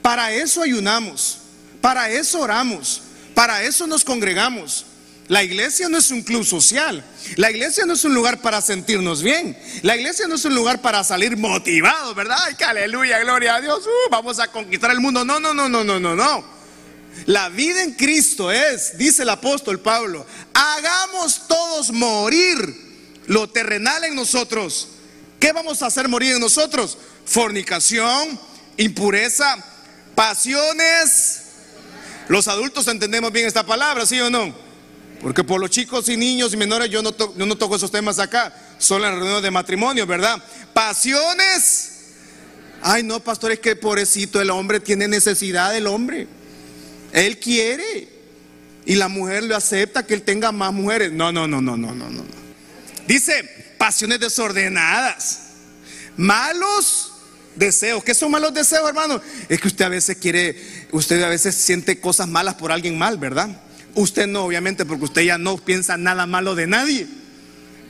para 0.02 0.30
eso 0.32 0.62
ayunamos, 0.62 1.38
para 1.80 2.10
eso 2.10 2.40
oramos, 2.40 3.02
para 3.34 3.62
eso 3.62 3.86
nos 3.86 4.04
congregamos. 4.04 4.84
La 5.28 5.42
iglesia 5.42 5.88
no 5.88 5.98
es 5.98 6.12
un 6.12 6.22
club 6.22 6.44
social, 6.44 7.02
la 7.34 7.50
iglesia 7.50 7.84
no 7.84 7.94
es 7.94 8.04
un 8.04 8.14
lugar 8.14 8.40
para 8.42 8.60
sentirnos 8.60 9.22
bien, 9.22 9.58
la 9.82 9.96
iglesia 9.96 10.28
no 10.28 10.36
es 10.36 10.44
un 10.44 10.54
lugar 10.54 10.82
para 10.82 11.02
salir 11.02 11.36
motivados, 11.36 12.14
¿verdad? 12.14 12.36
Ay, 12.44 12.54
que 12.54 12.64
aleluya, 12.64 13.18
gloria 13.20 13.56
a 13.56 13.60
Dios, 13.60 13.84
uh, 13.86 14.10
vamos 14.10 14.38
a 14.38 14.48
conquistar 14.48 14.92
el 14.92 15.00
mundo. 15.00 15.24
No, 15.24 15.40
no, 15.40 15.52
no, 15.52 15.68
no, 15.68 15.82
no, 15.82 15.98
no, 15.98 16.14
no. 16.14 16.44
La 17.24 17.48
vida 17.48 17.82
en 17.82 17.94
Cristo 17.94 18.52
es, 18.52 18.98
dice 18.98 19.22
el 19.22 19.30
apóstol 19.30 19.80
Pablo, 19.80 20.26
hagamos 20.52 21.48
todos 21.48 21.90
morir 21.90 22.85
lo 23.26 23.48
terrenal 23.48 24.04
en 24.04 24.14
nosotros. 24.14 24.88
¿Qué 25.40 25.52
vamos 25.52 25.82
a 25.82 25.86
hacer 25.86 26.08
morir 26.08 26.34
en 26.34 26.40
nosotros? 26.40 26.96
Fornicación, 27.24 28.38
impureza, 28.76 29.56
pasiones. 30.14 31.42
Los 32.28 32.48
adultos 32.48 32.88
entendemos 32.88 33.32
bien 33.32 33.46
esta 33.46 33.64
palabra, 33.64 34.06
¿sí 34.06 34.18
o 34.20 34.30
no? 34.30 34.54
Porque 35.20 35.44
por 35.44 35.60
los 35.60 35.70
chicos 35.70 36.08
y 36.08 36.16
niños 36.16 36.52
y 36.52 36.56
menores 36.56 36.90
yo 36.90 37.02
no, 37.02 37.12
toco 37.12 37.76
esos 37.76 37.90
temas 37.90 38.18
acá. 38.18 38.54
Son 38.78 39.02
las 39.02 39.12
reuniones 39.12 39.42
de 39.42 39.50
matrimonio, 39.50 40.06
¿verdad? 40.06 40.42
Pasiones. 40.72 41.92
Ay, 42.82 43.02
no, 43.02 43.20
pastor, 43.20 43.52
es 43.52 43.60
que 43.60 43.74
pobrecito 43.76 44.40
el 44.40 44.50
hombre 44.50 44.80
tiene 44.80 45.08
necesidad 45.08 45.72
del 45.72 45.86
hombre. 45.86 46.28
Él 47.12 47.38
quiere. 47.38 48.08
Y 48.84 48.94
la 48.94 49.08
mujer 49.08 49.42
le 49.42 49.54
acepta 49.54 50.06
que 50.06 50.14
él 50.14 50.22
tenga 50.22 50.52
más 50.52 50.72
mujeres. 50.72 51.10
No, 51.10 51.32
no, 51.32 51.48
no, 51.48 51.60
no, 51.60 51.76
no, 51.76 51.92
no, 51.92 52.10
no. 52.10 52.45
Dice, 53.06 53.74
pasiones 53.78 54.20
desordenadas, 54.20 55.40
malos 56.16 57.12
deseos. 57.54 58.02
¿Qué 58.04 58.14
son 58.14 58.30
malos 58.30 58.54
deseos, 58.54 58.88
hermano? 58.88 59.20
Es 59.48 59.60
que 59.60 59.68
usted 59.68 59.84
a 59.84 59.88
veces 59.88 60.16
quiere, 60.16 60.60
usted 60.92 61.22
a 61.22 61.28
veces 61.28 61.54
siente 61.54 62.00
cosas 62.00 62.28
malas 62.28 62.54
por 62.54 62.72
alguien 62.72 62.98
mal, 62.98 63.18
¿verdad? 63.18 63.48
Usted 63.94 64.26
no, 64.26 64.44
obviamente, 64.44 64.84
porque 64.84 65.04
usted 65.04 65.22
ya 65.22 65.38
no 65.38 65.56
piensa 65.56 65.96
nada 65.96 66.26
malo 66.26 66.54
de 66.54 66.66
nadie. 66.66 67.06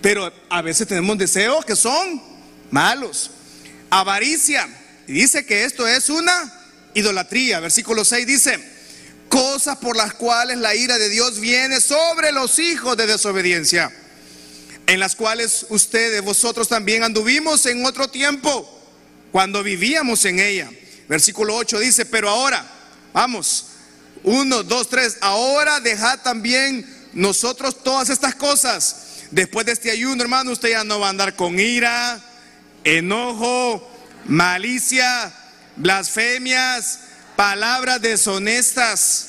Pero 0.03 0.33
a 0.51 0.63
veces 0.63 0.87
tenemos 0.87 1.19
deseos 1.19 1.65
que 1.65 1.75
son 1.75 2.23
malos. 2.71 3.31
Avaricia. 3.91 4.69
Y 5.09 5.13
dice 5.15 5.45
que 5.45 5.65
esto 5.65 5.87
es 5.87 6.09
una 6.09 6.53
idolatría. 6.95 7.61
Versículo 7.61 8.05
6 8.05 8.27
dice, 8.27 8.59
cosas 9.29 9.79
por 9.79 9.97
las 9.97 10.15
cuales 10.15 10.59
la 10.59 10.75
ira 10.75 10.99
de 10.99 11.09
Dios 11.09 11.41
viene 11.41 11.81
sobre 11.81 12.33
los 12.33 12.59
hijos 12.59 12.97
de 12.97 13.07
desobediencia, 13.07 13.93
en 14.87 15.01
las 15.01 15.17
cuales 15.17 15.67
ustedes, 15.69 16.23
vosotros 16.23 16.69
también 16.69 17.03
anduvimos 17.03 17.67
en 17.67 17.85
otro 17.85 18.09
tiempo, 18.09 18.73
cuando 19.33 19.63
vivíamos 19.63 20.25
en 20.25 20.39
ella. 20.41 20.71
Versículo 21.09 21.55
8 21.57 21.81
dice, 21.81 22.07
pero 22.07 22.29
ahora, 22.29 22.65
vamos, 23.13 23.67
uno, 24.23 24.63
dos, 24.63 24.89
tres, 24.89 25.19
ahora 25.21 25.81
dejad 25.81 26.21
también 26.21 26.87
nosotros 27.13 27.83
todas 27.83 28.11
estas 28.11 28.35
cosas. 28.35 29.03
Después 29.31 29.67
de 29.67 29.73
este 29.73 29.91
ayuno, 29.91 30.23
hermano, 30.23 30.53
usted 30.53 30.71
ya 30.71 30.85
no 30.85 31.01
va 31.01 31.09
a 31.09 31.11
andar 31.11 31.35
con 31.35 31.59
ira, 31.59 32.21
enojo, 32.85 33.91
malicia, 34.27 35.33
blasfemias, 35.77 37.01
palabras 37.35 38.01
deshonestas 38.01 39.29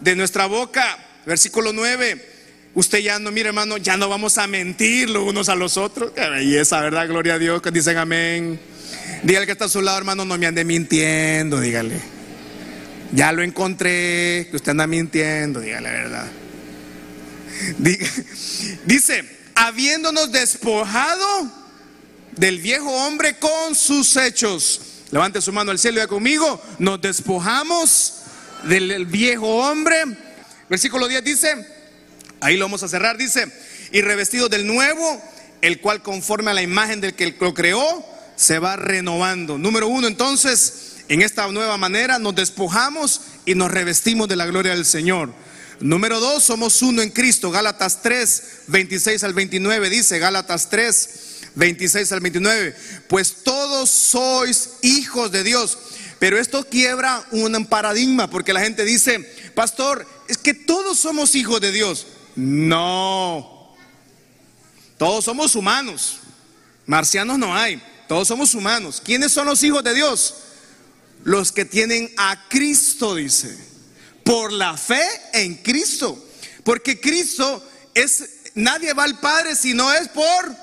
de 0.00 0.16
nuestra 0.16 0.46
boca. 0.46 0.98
Versículo 1.26 1.72
9. 1.72 2.29
Usted 2.74 2.98
ya 2.98 3.18
no, 3.18 3.32
mire 3.32 3.48
hermano, 3.48 3.78
ya 3.78 3.96
no 3.96 4.08
vamos 4.08 4.38
a 4.38 4.46
mentir 4.46 5.10
los 5.10 5.24
unos 5.24 5.48
a 5.48 5.56
los 5.56 5.76
otros. 5.76 6.12
Qué 6.12 6.28
belleza, 6.28 6.80
¿verdad? 6.80 7.08
Gloria 7.08 7.34
a 7.34 7.38
Dios, 7.38 7.60
que 7.60 7.70
dicen 7.70 7.98
amén. 7.98 8.60
Dígale 9.24 9.46
que 9.46 9.52
está 9.52 9.64
a 9.64 9.68
su 9.68 9.82
lado, 9.82 9.98
hermano, 9.98 10.24
no 10.24 10.38
me 10.38 10.46
ande 10.46 10.64
mintiendo, 10.64 11.60
dígale. 11.60 12.00
Ya 13.12 13.32
lo 13.32 13.42
encontré, 13.42 14.46
que 14.50 14.56
usted 14.56 14.70
anda 14.70 14.86
mintiendo, 14.86 15.60
dígale 15.60 15.88
la 15.88 15.94
verdad. 15.94 16.26
Dice, 18.86 19.24
habiéndonos 19.54 20.30
despojado 20.30 21.50
del 22.36 22.60
viejo 22.60 22.90
hombre 23.04 23.36
con 23.38 23.74
sus 23.74 24.16
hechos. 24.16 24.80
Levante 25.10 25.40
su 25.42 25.52
mano 25.52 25.72
al 25.72 25.78
cielo 25.78 26.02
y 26.02 26.06
conmigo, 26.06 26.62
nos 26.78 27.00
despojamos 27.00 28.14
del 28.64 29.06
viejo 29.06 29.46
hombre. 29.56 30.04
Versículo 30.68 31.08
10 31.08 31.24
dice, 31.24 31.79
ahí 32.40 32.56
lo 32.56 32.64
vamos 32.64 32.82
a 32.82 32.88
cerrar, 32.88 33.16
dice, 33.16 33.46
y 33.92 34.00
revestido 34.00 34.48
del 34.48 34.66
nuevo, 34.66 35.22
el 35.60 35.80
cual 35.80 36.02
conforme 36.02 36.50
a 36.50 36.54
la 36.54 36.62
imagen 36.62 37.00
del 37.00 37.14
que 37.14 37.34
lo 37.38 37.54
creó, 37.54 38.04
se 38.36 38.58
va 38.58 38.76
renovando. 38.76 39.58
Número 39.58 39.88
uno, 39.88 40.06
entonces, 40.06 40.96
en 41.08 41.22
esta 41.22 41.46
nueva 41.48 41.76
manera 41.76 42.18
nos 42.18 42.34
despojamos 42.34 43.20
y 43.44 43.54
nos 43.54 43.70
revestimos 43.70 44.28
de 44.28 44.36
la 44.36 44.46
gloria 44.46 44.74
del 44.74 44.86
Señor. 44.86 45.32
Número 45.80 46.20
dos, 46.20 46.44
somos 46.44 46.82
uno 46.82 47.02
en 47.02 47.10
Cristo. 47.10 47.50
Gálatas 47.50 48.02
3, 48.02 48.42
26 48.68 49.24
al 49.24 49.34
29 49.34 49.90
dice, 49.90 50.18
Gálatas 50.18 50.68
3, 50.70 51.10
26 51.54 52.12
al 52.12 52.20
29, 52.20 52.76
pues 53.08 53.36
todos 53.42 53.90
sois 53.90 54.70
hijos 54.82 55.32
de 55.32 55.42
Dios. 55.42 55.78
Pero 56.18 56.38
esto 56.38 56.64
quiebra 56.68 57.24
un 57.30 57.66
paradigma 57.66 58.28
porque 58.28 58.52
la 58.52 58.60
gente 58.60 58.84
dice, 58.84 59.20
pastor, 59.54 60.06
es 60.28 60.36
que 60.36 60.52
todos 60.52 60.98
somos 60.98 61.34
hijos 61.34 61.60
de 61.60 61.72
Dios. 61.72 62.06
No, 62.42 63.76
todos 64.96 65.26
somos 65.26 65.54
humanos, 65.54 66.20
marcianos 66.86 67.38
no 67.38 67.54
hay, 67.54 67.82
todos 68.08 68.28
somos 68.28 68.54
humanos. 68.54 69.02
¿Quiénes 69.04 69.30
son 69.30 69.46
los 69.46 69.62
hijos 69.62 69.84
de 69.84 69.92
Dios? 69.92 70.36
Los 71.22 71.52
que 71.52 71.66
tienen 71.66 72.10
a 72.16 72.48
Cristo, 72.48 73.14
dice, 73.14 73.54
por 74.24 74.52
la 74.52 74.74
fe 74.78 75.04
en 75.34 75.56
Cristo. 75.56 76.18
Porque 76.64 76.98
Cristo 76.98 77.62
es, 77.92 78.24
nadie 78.54 78.94
va 78.94 79.04
al 79.04 79.20
Padre 79.20 79.54
si 79.54 79.74
no 79.74 79.92
es 79.92 80.08
por 80.08 80.56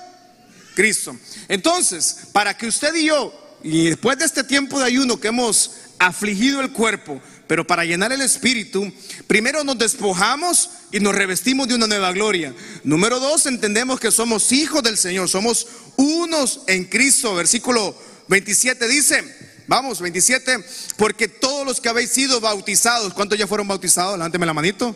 Cristo. 0.74 1.16
Entonces, 1.46 2.26
para 2.32 2.56
que 2.56 2.66
usted 2.66 2.92
y 2.96 3.04
yo 3.04 3.56
y 3.62 3.90
después 3.90 4.18
de 4.18 4.24
este 4.24 4.42
tiempo 4.42 4.80
de 4.80 4.86
ayuno 4.86 5.20
que 5.20 5.28
hemos 5.28 5.70
afligido 6.00 6.60
el 6.60 6.72
cuerpo, 6.72 7.22
pero 7.48 7.66
para 7.66 7.84
llenar 7.84 8.12
el 8.12 8.20
espíritu, 8.20 8.92
primero 9.26 9.64
nos 9.64 9.78
despojamos 9.78 10.70
y 10.92 11.00
nos 11.00 11.14
revestimos 11.14 11.66
de 11.66 11.74
una 11.74 11.86
nueva 11.86 12.12
gloria. 12.12 12.54
Número 12.84 13.18
dos, 13.18 13.46
entendemos 13.46 13.98
que 13.98 14.12
somos 14.12 14.52
hijos 14.52 14.82
del 14.82 14.98
Señor, 14.98 15.28
somos 15.30 15.66
unos 15.96 16.60
en 16.66 16.84
Cristo. 16.84 17.34
Versículo 17.34 17.96
27 18.28 18.86
dice, 18.86 19.24
vamos, 19.66 20.00
27, 20.00 20.62
porque 20.98 21.26
todos 21.26 21.66
los 21.66 21.80
que 21.80 21.88
habéis 21.88 22.10
sido 22.10 22.38
bautizados, 22.40 23.14
¿cuántos 23.14 23.38
ya 23.38 23.46
fueron 23.46 23.66
bautizados? 23.66 24.18
Levánteme 24.18 24.44
la 24.44 24.54
manito. 24.54 24.94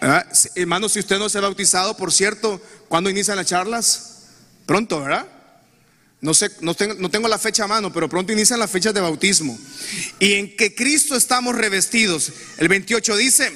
Ah, 0.00 0.26
hermano, 0.56 0.88
si 0.88 0.98
usted 0.98 1.18
no 1.18 1.28
se 1.28 1.38
ha 1.38 1.42
bautizado, 1.42 1.96
por 1.96 2.12
cierto, 2.12 2.60
¿cuándo 2.88 3.08
inician 3.08 3.36
las 3.36 3.46
charlas? 3.46 4.22
Pronto, 4.66 5.00
¿verdad? 5.00 5.35
No, 6.20 6.32
sé, 6.32 6.50
no, 6.60 6.74
tengo, 6.74 7.28
la 7.28 7.38
fecha 7.38 7.64
a 7.64 7.68
mano, 7.68 7.92
pero 7.92 8.08
pronto 8.08 8.32
inician 8.32 8.58
las 8.58 8.70
fechas 8.70 8.94
de 8.94 9.00
bautismo. 9.00 9.58
Y 10.18 10.34
en 10.34 10.56
que 10.56 10.74
Cristo 10.74 11.14
estamos 11.14 11.54
revestidos. 11.54 12.32
El 12.56 12.68
28 12.68 13.16
dice, 13.16 13.52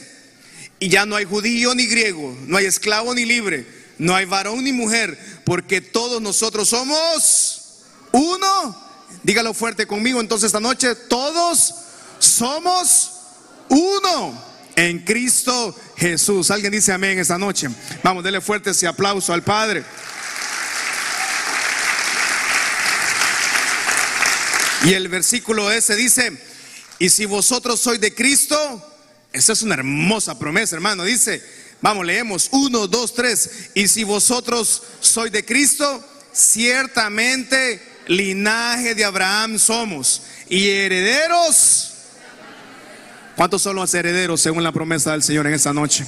y 0.78 0.88
ya 0.88 1.06
no 1.06 1.16
hay 1.16 1.24
judío 1.24 1.74
ni 1.74 1.86
griego, 1.86 2.36
no 2.46 2.56
hay 2.58 2.66
esclavo 2.66 3.14
ni 3.14 3.24
libre, 3.24 3.66
no 3.98 4.14
hay 4.14 4.26
varón 4.26 4.62
ni 4.62 4.72
mujer, 4.72 5.18
porque 5.44 5.80
todos 5.80 6.20
nosotros 6.20 6.68
somos 6.68 7.82
uno. 8.12 8.90
Dígalo 9.22 9.54
fuerte 9.54 9.86
conmigo 9.86 10.20
entonces 10.20 10.46
esta 10.46 10.60
noche, 10.60 10.94
todos 10.94 11.74
somos 12.18 13.12
uno 13.68 14.44
en 14.76 14.98
Cristo 15.00 15.74
Jesús. 15.96 16.50
Alguien 16.50 16.72
dice 16.72 16.92
amén 16.92 17.18
esta 17.18 17.38
noche. 17.38 17.68
Vamos, 18.02 18.22
dele 18.24 18.40
fuerte 18.40 18.70
ese 18.70 18.86
aplauso 18.86 19.32
al 19.32 19.42
Padre. 19.42 19.84
Y 24.84 24.94
el 24.94 25.08
versículo 25.08 25.70
ese 25.70 25.94
dice, 25.94 26.32
y 26.98 27.10
si 27.10 27.24
vosotros 27.26 27.80
sois 27.80 28.00
de 28.00 28.14
Cristo, 28.14 28.56
esa 29.32 29.52
es 29.52 29.62
una 29.62 29.74
hermosa 29.74 30.38
promesa, 30.38 30.76
hermano. 30.76 31.04
Dice, 31.04 31.42
vamos, 31.80 32.04
leemos, 32.04 32.48
uno, 32.52 32.86
dos, 32.86 33.14
tres, 33.14 33.70
y 33.74 33.88
si 33.88 34.04
vosotros 34.04 34.82
sois 35.00 35.30
de 35.32 35.44
Cristo, 35.44 36.04
ciertamente 36.32 37.82
linaje 38.06 38.94
de 38.94 39.04
Abraham 39.04 39.58
somos, 39.58 40.22
y 40.48 40.68
herederos. 40.68 41.92
¿Cuántos 43.36 43.62
son 43.62 43.76
los 43.76 43.94
herederos 43.94 44.40
según 44.40 44.62
la 44.62 44.72
promesa 44.72 45.12
del 45.12 45.22
Señor 45.22 45.46
en 45.46 45.54
esta 45.54 45.72
noche? 45.72 46.04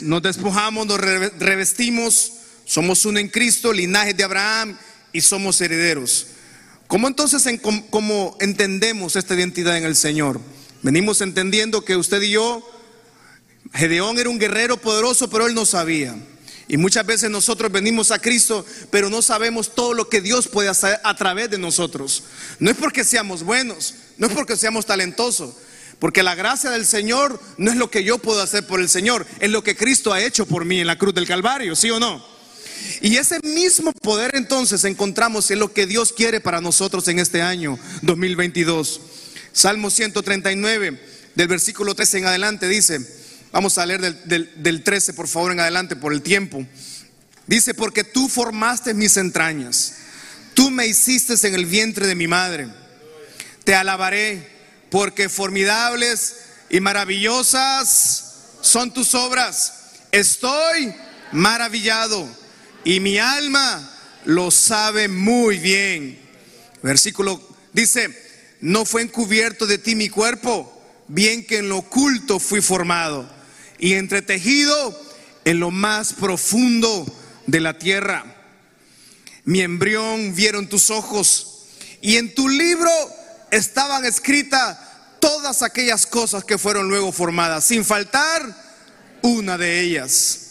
Nos 0.00 0.22
despojamos, 0.22 0.86
nos 0.86 1.00
revestimos, 1.00 2.32
somos 2.64 3.04
uno 3.04 3.18
en 3.18 3.28
Cristo, 3.28 3.72
linaje 3.72 4.14
de 4.14 4.24
Abraham, 4.24 4.78
y 5.12 5.20
somos 5.20 5.60
herederos. 5.60 6.28
¿Cómo 6.86 7.08
entonces 7.08 7.46
en, 7.46 7.58
cómo 7.58 8.36
entendemos 8.40 9.16
esta 9.16 9.34
identidad 9.34 9.76
en 9.76 9.84
el 9.84 9.96
Señor? 9.96 10.40
Venimos 10.82 11.20
entendiendo 11.22 11.84
que 11.84 11.96
usted 11.96 12.20
y 12.22 12.32
yo, 12.32 12.62
Gedeón 13.72 14.18
era 14.18 14.28
un 14.28 14.38
guerrero 14.38 14.76
poderoso, 14.76 15.30
pero 15.30 15.46
él 15.46 15.54
no 15.54 15.64
sabía. 15.64 16.14
Y 16.68 16.76
muchas 16.76 17.04
veces 17.04 17.30
nosotros 17.30 17.70
venimos 17.70 18.10
a 18.10 18.18
Cristo, 18.18 18.64
pero 18.90 19.10
no 19.10 19.22
sabemos 19.22 19.74
todo 19.74 19.94
lo 19.94 20.08
que 20.08 20.20
Dios 20.20 20.48
puede 20.48 20.68
hacer 20.68 20.98
a 21.04 21.14
través 21.16 21.50
de 21.50 21.58
nosotros. 21.58 22.24
No 22.58 22.70
es 22.70 22.76
porque 22.76 23.04
seamos 23.04 23.42
buenos, 23.42 23.94
no 24.18 24.26
es 24.26 24.32
porque 24.32 24.56
seamos 24.56 24.86
talentosos, 24.86 25.54
porque 25.98 26.22
la 26.22 26.34
gracia 26.34 26.70
del 26.70 26.86
Señor 26.86 27.40
no 27.58 27.70
es 27.70 27.76
lo 27.76 27.90
que 27.90 28.04
yo 28.04 28.18
puedo 28.18 28.40
hacer 28.40 28.66
por 28.66 28.80
el 28.80 28.88
Señor, 28.88 29.26
es 29.40 29.50
lo 29.50 29.62
que 29.62 29.76
Cristo 29.76 30.12
ha 30.12 30.22
hecho 30.22 30.46
por 30.46 30.64
mí 30.64 30.80
en 30.80 30.86
la 30.86 30.98
cruz 30.98 31.14
del 31.14 31.26
Calvario, 31.26 31.76
¿sí 31.76 31.90
o 31.90 32.00
no? 32.00 32.33
Y 33.00 33.16
ese 33.16 33.40
mismo 33.40 33.92
poder 33.92 34.34
entonces 34.34 34.84
encontramos 34.84 35.50
en 35.50 35.58
lo 35.58 35.72
que 35.72 35.86
Dios 35.86 36.12
quiere 36.12 36.40
para 36.40 36.60
nosotros 36.60 37.06
en 37.08 37.18
este 37.18 37.42
año 37.42 37.78
2022. 38.02 39.00
Salmo 39.52 39.90
139, 39.90 41.00
del 41.34 41.48
versículo 41.48 41.94
13 41.94 42.18
en 42.18 42.26
adelante, 42.26 42.68
dice, 42.68 43.00
vamos 43.52 43.78
a 43.78 43.86
leer 43.86 44.00
del, 44.24 44.50
del 44.56 44.82
13 44.82 45.14
por 45.14 45.28
favor 45.28 45.52
en 45.52 45.60
adelante 45.60 45.96
por 45.96 46.12
el 46.12 46.22
tiempo. 46.22 46.66
Dice, 47.46 47.74
porque 47.74 48.04
tú 48.04 48.28
formaste 48.28 48.94
mis 48.94 49.16
entrañas, 49.16 49.94
tú 50.54 50.70
me 50.70 50.86
hiciste 50.86 51.34
en 51.46 51.54
el 51.54 51.66
vientre 51.66 52.06
de 52.06 52.14
mi 52.14 52.26
madre. 52.26 52.68
Te 53.64 53.74
alabaré 53.74 54.48
porque 54.90 55.28
formidables 55.28 56.36
y 56.70 56.80
maravillosas 56.80 58.34
son 58.60 58.92
tus 58.92 59.14
obras. 59.14 59.74
Estoy 60.10 60.94
maravillado 61.32 62.28
y 62.84 63.00
mi 63.00 63.18
alma 63.18 63.90
lo 64.24 64.50
sabe 64.50 65.08
muy 65.08 65.58
bien. 65.58 66.18
Versículo 66.82 67.40
dice, 67.72 68.08
no 68.60 68.84
fue 68.84 69.02
encubierto 69.02 69.66
de 69.66 69.78
ti 69.78 69.94
mi 69.94 70.08
cuerpo, 70.08 70.70
bien 71.08 71.46
que 71.46 71.58
en 71.58 71.68
lo 71.68 71.78
oculto 71.78 72.38
fui 72.38 72.60
formado 72.60 73.28
y 73.78 73.94
entretejido 73.94 74.98
en 75.44 75.60
lo 75.60 75.70
más 75.70 76.12
profundo 76.12 77.06
de 77.46 77.60
la 77.60 77.78
tierra. 77.78 78.24
Mi 79.44 79.60
embrión 79.60 80.34
vieron 80.34 80.68
tus 80.68 80.90
ojos 80.90 81.66
y 82.00 82.16
en 82.16 82.34
tu 82.34 82.48
libro 82.48 82.90
estaban 83.50 84.04
escritas 84.04 84.78
todas 85.20 85.62
aquellas 85.62 86.06
cosas 86.06 86.44
que 86.44 86.58
fueron 86.58 86.88
luego 86.88 87.12
formadas, 87.12 87.64
sin 87.64 87.84
faltar 87.84 88.42
una 89.22 89.56
de 89.56 89.80
ellas. 89.80 90.43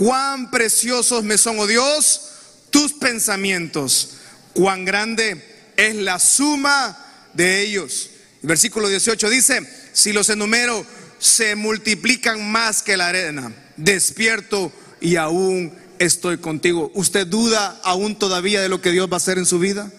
Cuán 0.00 0.50
preciosos 0.50 1.24
me 1.24 1.36
son, 1.36 1.58
oh 1.58 1.66
Dios, 1.66 2.22
tus 2.70 2.94
pensamientos. 2.94 4.12
Cuán 4.54 4.86
grande 4.86 5.44
es 5.76 5.94
la 5.94 6.18
suma 6.18 7.28
de 7.34 7.60
ellos. 7.60 8.08
versículo 8.40 8.88
18 8.88 9.28
dice, 9.28 9.60
si 9.92 10.14
los 10.14 10.30
enumero, 10.30 10.86
se 11.18 11.54
multiplican 11.54 12.50
más 12.50 12.80
que 12.80 12.96
la 12.96 13.08
arena. 13.08 13.54
Despierto 13.76 14.72
y 15.02 15.16
aún 15.16 15.74
estoy 15.98 16.38
contigo. 16.38 16.90
¿Usted 16.94 17.26
duda 17.26 17.78
aún 17.84 18.18
todavía 18.18 18.62
de 18.62 18.70
lo 18.70 18.80
que 18.80 18.92
Dios 18.92 19.10
va 19.10 19.16
a 19.16 19.18
hacer 19.18 19.36
en 19.36 19.44
su 19.44 19.58
vida? 19.58 19.92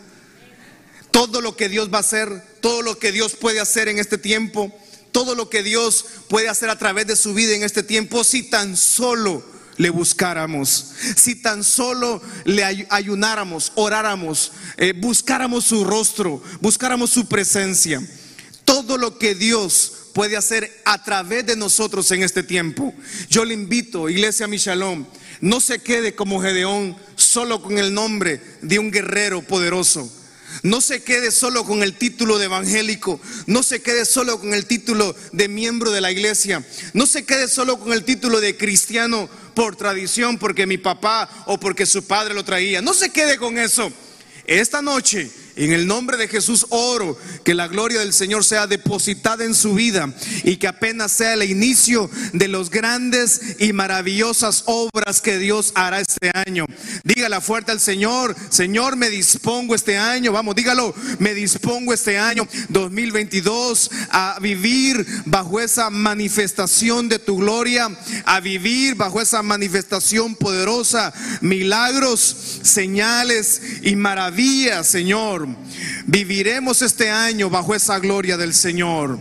Todo 1.11 1.41
lo 1.41 1.55
que 1.55 1.69
Dios 1.69 1.93
va 1.93 1.97
a 1.97 2.01
hacer, 2.01 2.43
todo 2.59 2.81
lo 2.81 2.97
que 2.97 3.11
Dios 3.11 3.35
puede 3.35 3.59
hacer 3.59 3.87
en 3.87 3.99
este 3.99 4.17
tiempo, 4.17 4.75
todo 5.11 5.35
lo 5.35 5.47
que 5.51 5.61
Dios 5.61 6.05
puede 6.27 6.49
hacer 6.49 6.71
a 6.71 6.79
través 6.79 7.05
de 7.05 7.15
su 7.15 7.35
vida 7.35 7.53
en 7.53 7.61
este 7.61 7.83
tiempo, 7.83 8.23
si 8.23 8.49
tan 8.49 8.75
solo 8.75 9.60
le 9.81 9.89
buscáramos, 9.89 10.91
si 11.15 11.33
tan 11.33 11.63
solo 11.63 12.21
le 12.45 12.63
ayunáramos, 12.63 13.71
oráramos, 13.73 14.51
eh, 14.77 14.93
buscáramos 14.95 15.65
su 15.65 15.83
rostro, 15.83 16.39
buscáramos 16.59 17.09
su 17.09 17.27
presencia. 17.27 17.99
Todo 18.63 18.99
lo 18.99 19.17
que 19.17 19.33
Dios 19.33 19.93
puede 20.13 20.37
hacer 20.37 20.71
a 20.85 21.03
través 21.03 21.47
de 21.47 21.55
nosotros 21.55 22.11
en 22.11 22.21
este 22.21 22.43
tiempo. 22.43 22.93
Yo 23.27 23.43
le 23.43 23.55
invito, 23.55 24.07
iglesia 24.07 24.45
Michalón, 24.45 25.07
no 25.41 25.59
se 25.59 25.79
quede 25.79 26.13
como 26.13 26.39
Gedeón 26.39 26.95
solo 27.15 27.63
con 27.63 27.79
el 27.79 27.91
nombre 27.91 28.39
de 28.61 28.77
un 28.77 28.91
guerrero 28.91 29.41
poderoso. 29.41 30.11
No 30.63 30.81
se 30.81 31.01
quede 31.01 31.31
solo 31.31 31.63
con 31.65 31.81
el 31.81 31.95
título 31.95 32.37
de 32.37 32.45
evangélico, 32.45 33.19
no 33.47 33.63
se 33.63 33.81
quede 33.81 34.05
solo 34.05 34.39
con 34.39 34.53
el 34.53 34.65
título 34.65 35.15
de 35.31 35.47
miembro 35.47 35.91
de 35.91 36.01
la 36.01 36.11
iglesia, 36.11 36.63
no 36.93 37.07
se 37.07 37.25
quede 37.25 37.47
solo 37.47 37.79
con 37.79 37.93
el 37.93 38.03
título 38.03 38.41
de 38.41 38.57
cristiano 38.57 39.29
por 39.53 39.75
tradición, 39.75 40.37
porque 40.37 40.65
mi 40.65 40.77
papá 40.77 41.29
o 41.45 41.59
porque 41.59 41.85
su 41.85 42.05
padre 42.05 42.33
lo 42.33 42.43
traía. 42.43 42.81
No 42.81 42.93
se 42.93 43.11
quede 43.11 43.37
con 43.37 43.57
eso. 43.57 43.91
Esta 44.45 44.81
noche 44.81 45.29
en 45.55 45.73
el 45.73 45.87
nombre 45.87 46.17
de 46.17 46.27
Jesús 46.27 46.65
oro 46.69 47.17
que 47.43 47.53
la 47.53 47.67
gloria 47.67 47.99
del 47.99 48.13
Señor 48.13 48.43
sea 48.43 48.67
depositada 48.67 49.43
en 49.43 49.55
su 49.55 49.73
vida 49.73 50.13
y 50.43 50.57
que 50.57 50.67
apenas 50.67 51.11
sea 51.11 51.33
el 51.33 51.43
inicio 51.43 52.09
de 52.33 52.47
los 52.47 52.69
grandes 52.69 53.57
y 53.59 53.73
maravillosas 53.73 54.63
obras 54.65 55.21
que 55.21 55.37
Dios 55.37 55.71
hará 55.75 55.99
este 55.99 56.31
año. 56.33 56.65
Dígala 57.03 57.41
fuerte 57.41 57.71
al 57.71 57.79
Señor, 57.79 58.35
Señor, 58.49 58.95
me 58.95 59.09
dispongo 59.09 59.75
este 59.75 59.97
año, 59.97 60.31
vamos, 60.31 60.55
dígalo, 60.55 60.93
me 61.19 61.33
dispongo 61.33 61.93
este 61.93 62.17
año 62.17 62.47
2022 62.69 63.91
a 64.09 64.37
vivir 64.41 65.05
bajo 65.25 65.59
esa 65.59 65.89
manifestación 65.89 67.09
de 67.09 67.19
tu 67.19 67.37
gloria, 67.37 67.89
a 68.25 68.39
vivir 68.39 68.95
bajo 68.95 69.21
esa 69.21 69.41
manifestación 69.41 70.35
poderosa, 70.35 71.13
milagros, 71.41 72.59
señales 72.61 73.61
y 73.81 73.95
maravillas, 73.95 74.87
Señor. 74.87 75.40
Viviremos 76.05 76.81
este 76.81 77.09
año 77.09 77.49
bajo 77.49 77.75
esa 77.75 77.99
gloria 77.99 78.37
del 78.37 78.53
Señor. 78.53 79.19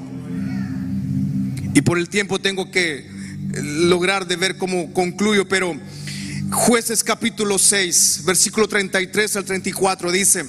Y 1.74 1.82
por 1.82 1.98
el 1.98 2.08
tiempo 2.08 2.40
tengo 2.40 2.70
que 2.70 2.98
eh, 2.98 3.06
lograr 3.62 4.26
de 4.26 4.36
ver 4.36 4.56
cómo 4.56 4.92
concluyo, 4.92 5.48
pero 5.48 5.76
jueces 6.50 7.04
capítulo 7.04 7.58
6, 7.58 8.22
versículo 8.24 8.66
33 8.68 9.36
al 9.36 9.44
34 9.44 10.10
dice, 10.10 10.44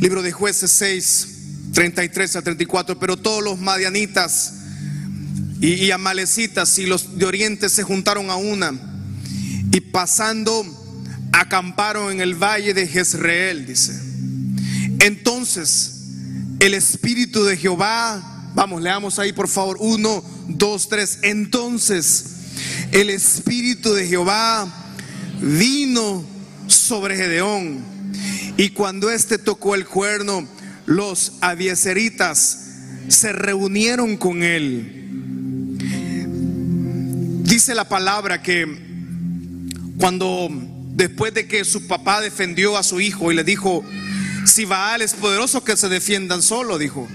libro 0.00 0.22
de 0.22 0.32
jueces 0.32 0.70
6, 0.72 1.28
33 1.72 2.36
al 2.36 2.42
34, 2.42 2.98
pero 2.98 3.16
todos 3.16 3.44
los 3.44 3.58
madianitas 3.58 4.54
y, 5.60 5.74
y 5.74 5.90
amalecitas 5.92 6.78
y 6.78 6.86
los 6.86 7.18
de 7.18 7.26
oriente 7.26 7.68
se 7.68 7.82
juntaron 7.84 8.30
a 8.30 8.36
una 8.36 8.72
y 9.70 9.80
pasando 9.80 10.64
acamparon 11.32 12.12
en 12.12 12.20
el 12.20 12.34
valle 12.34 12.74
de 12.74 12.86
Jezreel, 12.86 13.66
dice. 13.66 14.07
Entonces, 15.00 15.94
el 16.60 16.74
Espíritu 16.74 17.44
de 17.44 17.56
Jehová, 17.56 18.50
vamos, 18.54 18.82
leamos 18.82 19.18
ahí 19.18 19.32
por 19.32 19.48
favor, 19.48 19.76
uno, 19.80 20.22
dos, 20.48 20.88
tres. 20.88 21.20
Entonces, 21.22 22.24
el 22.92 23.10
Espíritu 23.10 23.92
de 23.94 24.06
Jehová 24.06 24.66
vino 25.40 26.24
sobre 26.66 27.16
Gedeón. 27.16 27.84
Y 28.56 28.70
cuando 28.70 29.10
éste 29.10 29.38
tocó 29.38 29.74
el 29.74 29.86
cuerno, 29.86 30.46
los 30.86 31.34
abieseritas 31.40 32.64
se 33.08 33.32
reunieron 33.32 34.16
con 34.16 34.42
él. 34.42 34.94
Dice 37.44 37.74
la 37.74 37.88
palabra 37.88 38.42
que 38.42 38.66
cuando 39.98 40.48
después 40.94 41.32
de 41.34 41.46
que 41.46 41.64
su 41.64 41.86
papá 41.86 42.20
defendió 42.20 42.76
a 42.76 42.82
su 42.82 43.00
hijo 43.00 43.30
y 43.30 43.36
le 43.36 43.44
dijo, 43.44 43.84
si 44.48 44.64
Baal 44.64 45.02
es 45.02 45.14
poderoso, 45.14 45.62
que 45.62 45.76
se 45.76 45.88
defiendan 45.88 46.42
solo, 46.42 46.78
dijo. 46.78 47.08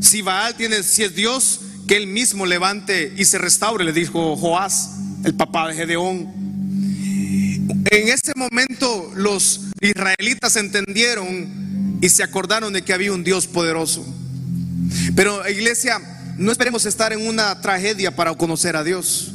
Si 0.00 0.22
Baal 0.22 0.54
tiene, 0.54 0.82
si 0.82 1.02
es 1.02 1.14
Dios, 1.14 1.60
que 1.88 1.96
él 1.96 2.06
mismo 2.06 2.46
levante 2.46 3.12
y 3.16 3.24
se 3.24 3.38
restaure, 3.38 3.84
le 3.84 3.92
dijo 3.92 4.36
Joás, 4.36 4.90
el 5.24 5.34
papá 5.34 5.68
de 5.68 5.74
Gedeón. 5.74 6.32
En 7.90 8.08
ese 8.08 8.32
momento 8.36 9.12
los 9.14 9.60
israelitas 9.80 10.56
entendieron 10.56 11.98
y 12.00 12.08
se 12.08 12.22
acordaron 12.22 12.72
de 12.72 12.82
que 12.82 12.92
había 12.92 13.12
un 13.12 13.24
Dios 13.24 13.46
poderoso. 13.46 14.04
Pero 15.14 15.48
iglesia, 15.48 16.00
no 16.36 16.52
esperemos 16.52 16.84
estar 16.84 17.12
en 17.12 17.26
una 17.26 17.60
tragedia 17.60 18.14
para 18.14 18.34
conocer 18.34 18.76
a 18.76 18.84
Dios. 18.84 19.32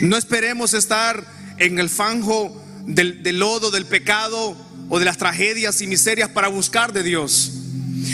No 0.00 0.16
esperemos 0.16 0.74
estar 0.74 1.24
en 1.58 1.78
el 1.78 1.88
fanjo 1.88 2.60
del, 2.86 3.22
del 3.22 3.38
lodo, 3.38 3.70
del 3.70 3.86
pecado, 3.86 4.56
o 4.88 4.98
de 4.98 5.04
las 5.04 5.18
tragedias 5.18 5.80
y 5.80 5.86
miserias 5.86 6.28
para 6.28 6.48
buscar 6.48 6.92
de 6.92 7.02
Dios. 7.02 7.52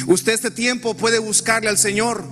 Usted 0.07 0.33
este 0.33 0.51
tiempo 0.51 0.95
puede 0.95 1.19
buscarle 1.19 1.69
al 1.69 1.79
Señor 1.79 2.25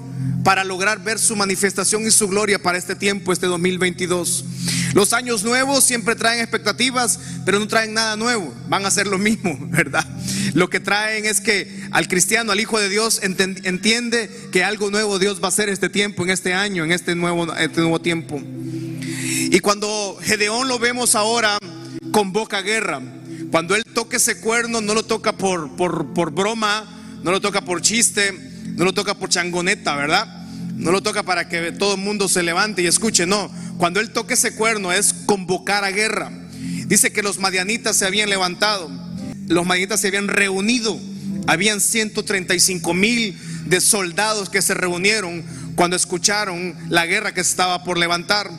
para 0.44 0.64
lograr 0.64 1.02
ver 1.02 1.18
su 1.18 1.36
manifestación 1.36 2.06
y 2.06 2.10
su 2.10 2.28
gloria 2.28 2.58
para 2.58 2.78
este 2.78 2.94
tiempo, 2.94 3.32
este 3.32 3.46
2022. 3.46 4.44
Los 4.94 5.12
años 5.12 5.44
nuevos 5.44 5.84
siempre 5.84 6.14
traen 6.14 6.40
expectativas, 6.40 7.20
pero 7.44 7.58
no 7.58 7.68
traen 7.68 7.92
nada 7.92 8.16
nuevo. 8.16 8.54
Van 8.68 8.86
a 8.86 8.90
ser 8.90 9.06
lo 9.06 9.18
mismo, 9.18 9.58
¿verdad? 9.70 10.06
Lo 10.54 10.70
que 10.70 10.80
traen 10.80 11.26
es 11.26 11.40
que 11.40 11.86
al 11.90 12.08
cristiano, 12.08 12.52
al 12.52 12.60
Hijo 12.60 12.78
de 12.80 12.88
Dios, 12.88 13.20
entiende 13.22 14.30
que 14.50 14.64
algo 14.64 14.90
nuevo 14.90 15.18
Dios 15.18 15.40
va 15.42 15.46
a 15.46 15.48
hacer 15.48 15.68
este 15.68 15.88
tiempo, 15.88 16.22
en 16.24 16.30
este 16.30 16.54
año, 16.54 16.84
en 16.84 16.92
este 16.92 17.14
nuevo, 17.14 17.54
este 17.54 17.80
nuevo 17.80 18.00
tiempo. 18.00 18.40
Y 19.50 19.60
cuando 19.60 20.18
Gedeón 20.22 20.68
lo 20.68 20.78
vemos 20.78 21.14
ahora, 21.14 21.58
convoca 22.10 22.62
guerra. 22.62 23.02
Cuando 23.50 23.74
él 23.74 23.82
toca 23.94 24.18
ese 24.18 24.40
cuerno, 24.40 24.80
no 24.80 24.94
lo 24.94 25.04
toca 25.04 25.32
por, 25.32 25.74
por, 25.76 26.32
broma, 26.32 26.84
no 27.22 27.30
lo 27.30 27.40
toca 27.40 27.62
por 27.62 27.80
chiste, 27.80 28.32
no 28.76 28.84
lo 28.84 28.92
toca 28.92 29.14
por 29.14 29.30
changoneta, 29.30 29.96
¿verdad? 29.96 30.46
No 30.74 30.92
lo 30.92 31.02
toca 31.02 31.22
para 31.22 31.48
que 31.48 31.72
todo 31.72 31.94
el 31.94 32.00
mundo 32.00 32.28
se 32.28 32.42
levante 32.42 32.82
y 32.82 32.86
escuche, 32.86 33.26
no. 33.26 33.50
Cuando 33.78 34.00
él 34.00 34.10
toca 34.10 34.34
ese 34.34 34.54
cuerno 34.54 34.92
es 34.92 35.14
convocar 35.24 35.84
a 35.84 35.90
guerra. 35.90 36.30
Dice 36.86 37.12
que 37.12 37.22
los 37.22 37.38
madianitas 37.38 37.96
se 37.96 38.06
habían 38.06 38.28
levantado, 38.28 38.90
los 39.46 39.66
madianitas 39.66 40.00
se 40.00 40.08
habían 40.08 40.28
reunido, 40.28 40.98
habían 41.46 41.80
135 41.80 42.94
mil 42.94 43.38
de 43.66 43.80
soldados 43.80 44.50
que 44.50 44.62
se 44.62 44.74
reunieron 44.74 45.44
cuando 45.74 45.96
escucharon 45.96 46.76
la 46.88 47.06
guerra 47.06 47.32
que 47.32 47.40
estaba 47.40 47.82
por 47.82 47.98
levantar. 47.98 48.50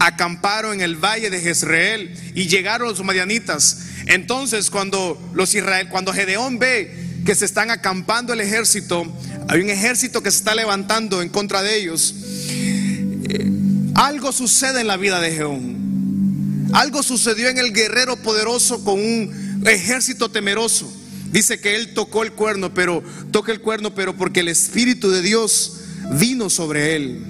Acamparon 0.00 0.74
en 0.74 0.80
el 0.80 0.96
valle 0.96 1.30
de 1.30 1.40
Jezreel 1.40 2.32
y 2.34 2.48
llegaron 2.48 2.88
los 2.88 3.02
madianitas 3.04 3.78
entonces, 4.06 4.70
cuando 4.70 5.20
los 5.34 5.54
Israel, 5.54 5.88
cuando 5.88 6.12
Gedeón 6.12 6.58
ve 6.58 7.22
que 7.24 7.34
se 7.34 7.44
están 7.44 7.70
acampando 7.70 8.32
el 8.32 8.40
ejército, 8.40 9.06
hay 9.48 9.60
un 9.60 9.70
ejército 9.70 10.22
que 10.22 10.30
se 10.30 10.38
está 10.38 10.54
levantando 10.54 11.22
en 11.22 11.28
contra 11.28 11.62
de 11.62 11.78
ellos. 11.78 12.14
Eh, 12.48 13.50
algo 13.94 14.32
sucede 14.32 14.80
en 14.80 14.86
la 14.86 14.96
vida 14.96 15.20
de 15.20 15.30
Gedeón. 15.30 16.68
Algo 16.72 17.02
sucedió 17.02 17.48
en 17.48 17.58
el 17.58 17.72
guerrero 17.72 18.16
poderoso 18.16 18.84
con 18.84 18.98
un 18.98 19.62
ejército 19.66 20.30
temeroso. 20.30 20.92
Dice 21.30 21.60
que 21.60 21.76
él 21.76 21.94
tocó 21.94 22.22
el 22.22 22.32
cuerno, 22.32 22.74
pero 22.74 23.02
toca 23.30 23.52
el 23.52 23.60
cuerno, 23.60 23.94
pero 23.94 24.16
porque 24.16 24.40
el 24.40 24.48
Espíritu 24.48 25.10
de 25.10 25.22
Dios 25.22 25.80
vino 26.12 26.50
sobre 26.50 26.96
él. 26.96 27.24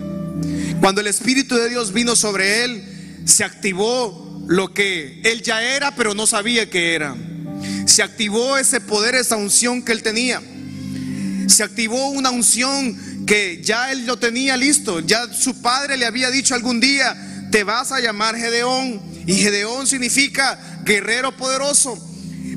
Cuando 0.81 1.01
el 1.01 1.07
Espíritu 1.07 1.57
de 1.57 1.69
Dios 1.69 1.93
vino 1.93 2.17
sobre 2.17 2.65
él, 2.65 2.85
se 3.25 3.45
activó 3.45 4.24
lo 4.47 4.73
que 4.73 5.21
él 5.25 5.43
ya 5.43 5.63
era, 5.63 5.95
pero 5.95 6.15
no 6.15 6.27
sabía 6.27 6.69
que 6.69 6.95
era. 6.95 7.17
Se 7.87 8.03
activó 8.03 8.57
ese 8.57 8.81
poder, 8.81 9.15
esa 9.15 9.37
unción 9.37 9.83
que 9.83 9.93
él 9.93 10.03
tenía. 10.03 10.43
Se 11.47 11.63
activó 11.63 12.09
una 12.09 12.31
unción 12.31 13.27
que 13.27 13.63
ya 13.63 13.93
él 13.93 14.07
lo 14.07 14.19
tenía 14.19 14.57
listo. 14.57 15.01
Ya 15.01 15.33
su 15.33 15.61
padre 15.61 15.97
le 15.97 16.07
había 16.07 16.31
dicho 16.31 16.55
algún 16.55 16.81
día, 16.81 17.17
te 17.51 17.65
vas 17.65 17.93
a 17.93 18.01
llamar 18.01 18.37
Gedeón. 18.37 19.01
Y 19.27 19.35
Gedeón 19.35 19.87
significa 19.87 20.59
guerrero 20.85 21.37
poderoso. 21.37 21.99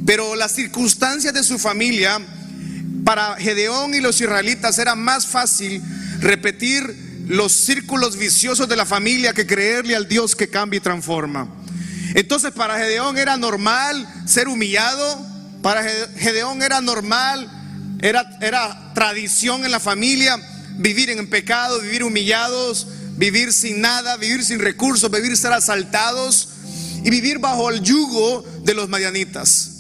Pero 0.06 0.36
las 0.36 0.54
circunstancias 0.54 1.34
de 1.34 1.44
su 1.44 1.60
familia, 1.60 2.20
para 3.04 3.36
Gedeón 3.36 3.94
y 3.94 4.02
los 4.02 4.20
israelitas 4.20 4.78
era 4.80 4.96
más 4.96 5.28
fácil 5.28 5.82
repetir 6.20 7.26
los 7.28 7.52
círculos 7.52 8.18
viciosos 8.18 8.68
de 8.68 8.76
la 8.76 8.86
familia 8.86 9.34
que 9.34 9.46
creerle 9.46 9.96
al 9.96 10.08
Dios 10.08 10.36
que 10.36 10.50
cambia 10.50 10.78
y 10.78 10.82
transforma. 10.82 11.57
Entonces 12.14 12.52
para 12.52 12.78
Gedeón 12.78 13.18
era 13.18 13.38
normal 13.38 14.08
ser 14.26 14.48
humillado, 14.48 15.26
para 15.62 15.84
Gedeón 16.18 16.62
era 16.62 16.82
normal, 16.82 17.50
era, 18.02 18.38
era 18.42 18.94
tradición 18.94 19.66
en 19.66 19.72
la 19.72 19.80
familia 19.80 20.40
vivir 20.78 21.10
en 21.10 21.28
pecado, 21.28 21.82
vivir 21.82 22.04
humillados, 22.04 22.88
vivir 23.18 23.52
sin 23.52 23.82
nada, 23.82 24.18
vivir 24.18 24.44
sin 24.44 24.60
recursos, 24.60 25.10
vivir 25.12 25.36
ser 25.36 25.52
asaltados 25.54 26.50
y 27.04 27.10
vivir 27.10 27.40
bajo 27.40 27.70
el 27.70 27.82
yugo 27.82 28.44
de 28.64 28.74
los 28.74 28.90
madianitas. 28.90 29.72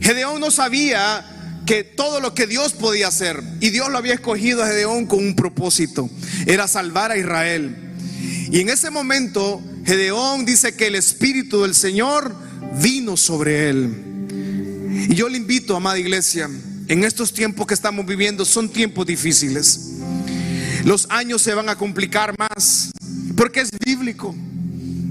Gedeón 0.00 0.40
no 0.40 0.50
sabía 0.50 1.24
que 1.66 1.84
todo 1.84 2.20
lo 2.20 2.34
que 2.34 2.46
Dios 2.46 2.72
podía 2.72 3.08
hacer, 3.08 3.42
y 3.60 3.68
Dios 3.70 3.90
lo 3.90 3.98
había 3.98 4.14
escogido 4.14 4.62
a 4.62 4.66
Gedeón 4.66 5.06
con 5.06 5.18
un 5.18 5.34
propósito, 5.34 6.08
era 6.46 6.66
salvar 6.66 7.10
a 7.10 7.18
Israel. 7.18 7.76
Y 8.50 8.60
en 8.60 8.70
ese 8.70 8.90
momento, 8.90 9.60
Gedeón 9.88 10.44
dice 10.44 10.76
que 10.76 10.88
el 10.88 10.96
Espíritu 10.96 11.62
del 11.62 11.74
Señor 11.74 12.36
vino 12.78 13.16
sobre 13.16 13.70
él. 13.70 15.06
Y 15.08 15.14
yo 15.14 15.30
le 15.30 15.38
invito, 15.38 15.74
amada 15.74 15.98
iglesia, 15.98 16.50
en 16.88 17.04
estos 17.04 17.32
tiempos 17.32 17.66
que 17.66 17.72
estamos 17.72 18.04
viviendo 18.04 18.44
son 18.44 18.68
tiempos 18.68 19.06
difíciles. 19.06 19.92
Los 20.84 21.06
años 21.08 21.40
se 21.40 21.54
van 21.54 21.70
a 21.70 21.76
complicar 21.76 22.34
más, 22.38 22.90
porque 23.34 23.62
es 23.62 23.70
bíblico. 23.82 24.34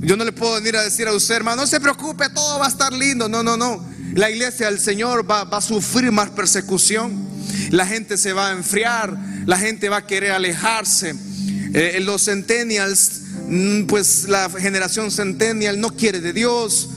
Yo 0.02 0.16
no 0.16 0.24
le 0.24 0.32
puedo 0.32 0.54
venir 0.54 0.76
a 0.76 0.84
decir 0.84 1.08
a 1.08 1.14
usted, 1.14 1.34
hermano, 1.34 1.64
no 1.64 1.68
se 1.68 1.80
preocupe, 1.80 2.30
todo 2.30 2.60
va 2.60 2.68
a 2.68 2.70
estar 2.70 2.94
lindo. 2.94 3.28
No, 3.28 3.42
no, 3.42 3.58
no 3.58 3.84
la 4.14 4.30
iglesia 4.30 4.68
del 4.68 4.80
Señor 4.80 5.30
va, 5.30 5.42
a 5.42 5.62
sufrir 5.62 6.12
más 6.12 6.30
persecución. 6.30 7.28
La 7.72 7.88
gente 7.88 8.16
se 8.16 8.32
va 8.32 8.50
a 8.50 8.52
enfriar, 8.52 9.18
la 9.48 9.58
gente 9.58 9.90
va 9.90 9.98
a 9.98 10.06
querer 10.06 10.34
alejarse. 10.34 11.16
Eh, 11.74 12.00
los 12.02 12.26
centennials, 12.26 13.24
pues 13.88 14.28
la 14.28 14.50
generación 14.50 15.12
centennial 15.12 15.80
no 15.80 15.96
quiere 15.96 16.20
de 16.20 16.34
Dios. 16.34 16.90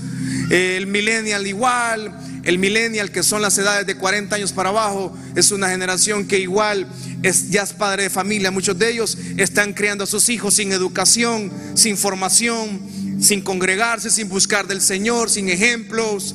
El 0.51 0.87
millennial 0.87 1.47
igual. 1.47 2.19
El 2.43 2.59
millennial, 2.59 3.11
que 3.11 3.23
son 3.23 3.43
las 3.43 3.59
edades 3.59 3.87
de 3.87 3.97
40 3.97 4.35
años 4.35 4.53
para 4.53 4.71
abajo, 4.71 5.15
es 5.37 5.51
una 5.51 5.69
generación 5.69 6.27
que 6.27 6.39
igual 6.39 6.87
es, 7.23 7.51
ya 7.51 7.63
es 7.63 7.75
padre 7.75 8.05
de 8.05 8.11
familia. 8.11 8.51
Muchos 8.51 8.79
de 8.79 8.91
ellos 8.91 9.19
están 9.37 9.75
criando 9.75 10.05
a 10.05 10.07
sus 10.07 10.29
hijos 10.31 10.55
sin 10.55 10.73
educación, 10.73 11.53
sin 11.75 11.99
formación, 11.99 12.81
sin 13.21 13.43
congregarse, 13.43 14.11
sin 14.11 14.29
buscar 14.29 14.67
del 14.67 14.81
Señor, 14.81 15.29
sin 15.29 15.51
ejemplos. 15.51 16.35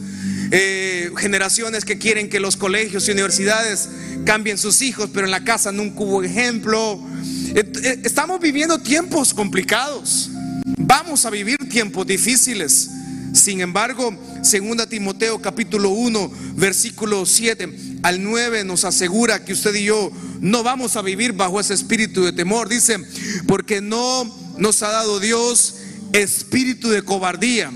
Eh, 0.52 1.10
generaciones 1.18 1.86
que 1.86 1.98
quieren 1.98 2.30
que 2.30 2.40
los 2.40 2.56
colegios 2.56 3.08
y 3.08 3.12
universidades 3.12 3.90
cambien 4.26 4.60
sus 4.60 4.84
hijos, 4.84 5.10
pero 5.12 5.26
en 5.26 5.32
la 5.32 5.44
casa 5.44 5.72
nunca 5.72 6.02
hubo 6.02 6.24
ejemplo. 6.24 7.00
Eh, 7.58 8.02
estamos 8.04 8.42
viviendo 8.42 8.78
tiempos 8.80 9.34
complicados. 9.34 10.30
Vamos 10.78 11.26
a 11.26 11.30
vivir 11.30 11.58
tiempos 11.70 12.06
difíciles. 12.06 12.90
Sin 13.32 13.62
embargo, 13.62 14.14
2 14.40 14.90
Timoteo 14.90 15.42
capítulo 15.42 15.92
1, 15.92 16.32
versículo 16.56 17.26
7 17.26 18.00
al 18.04 18.22
9 18.22 18.66
nos 18.66 18.84
asegura 18.84 19.46
que 19.46 19.54
usted 19.54 19.74
y 19.74 19.86
yo 19.86 20.12
no 20.42 20.64
vamos 20.64 20.98
a 20.98 21.02
vivir 21.02 21.32
bajo 21.32 21.62
ese 21.62 21.74
espíritu 21.74 22.26
de 22.26 22.34
temor. 22.34 22.68
Dice, 22.68 22.98
porque 23.48 23.80
no 23.80 24.26
nos 24.58 24.84
ha 24.84 24.90
dado 24.90 25.22
Dios 25.22 25.76
espíritu 26.12 26.90
de 26.90 27.04
cobardía, 27.04 27.72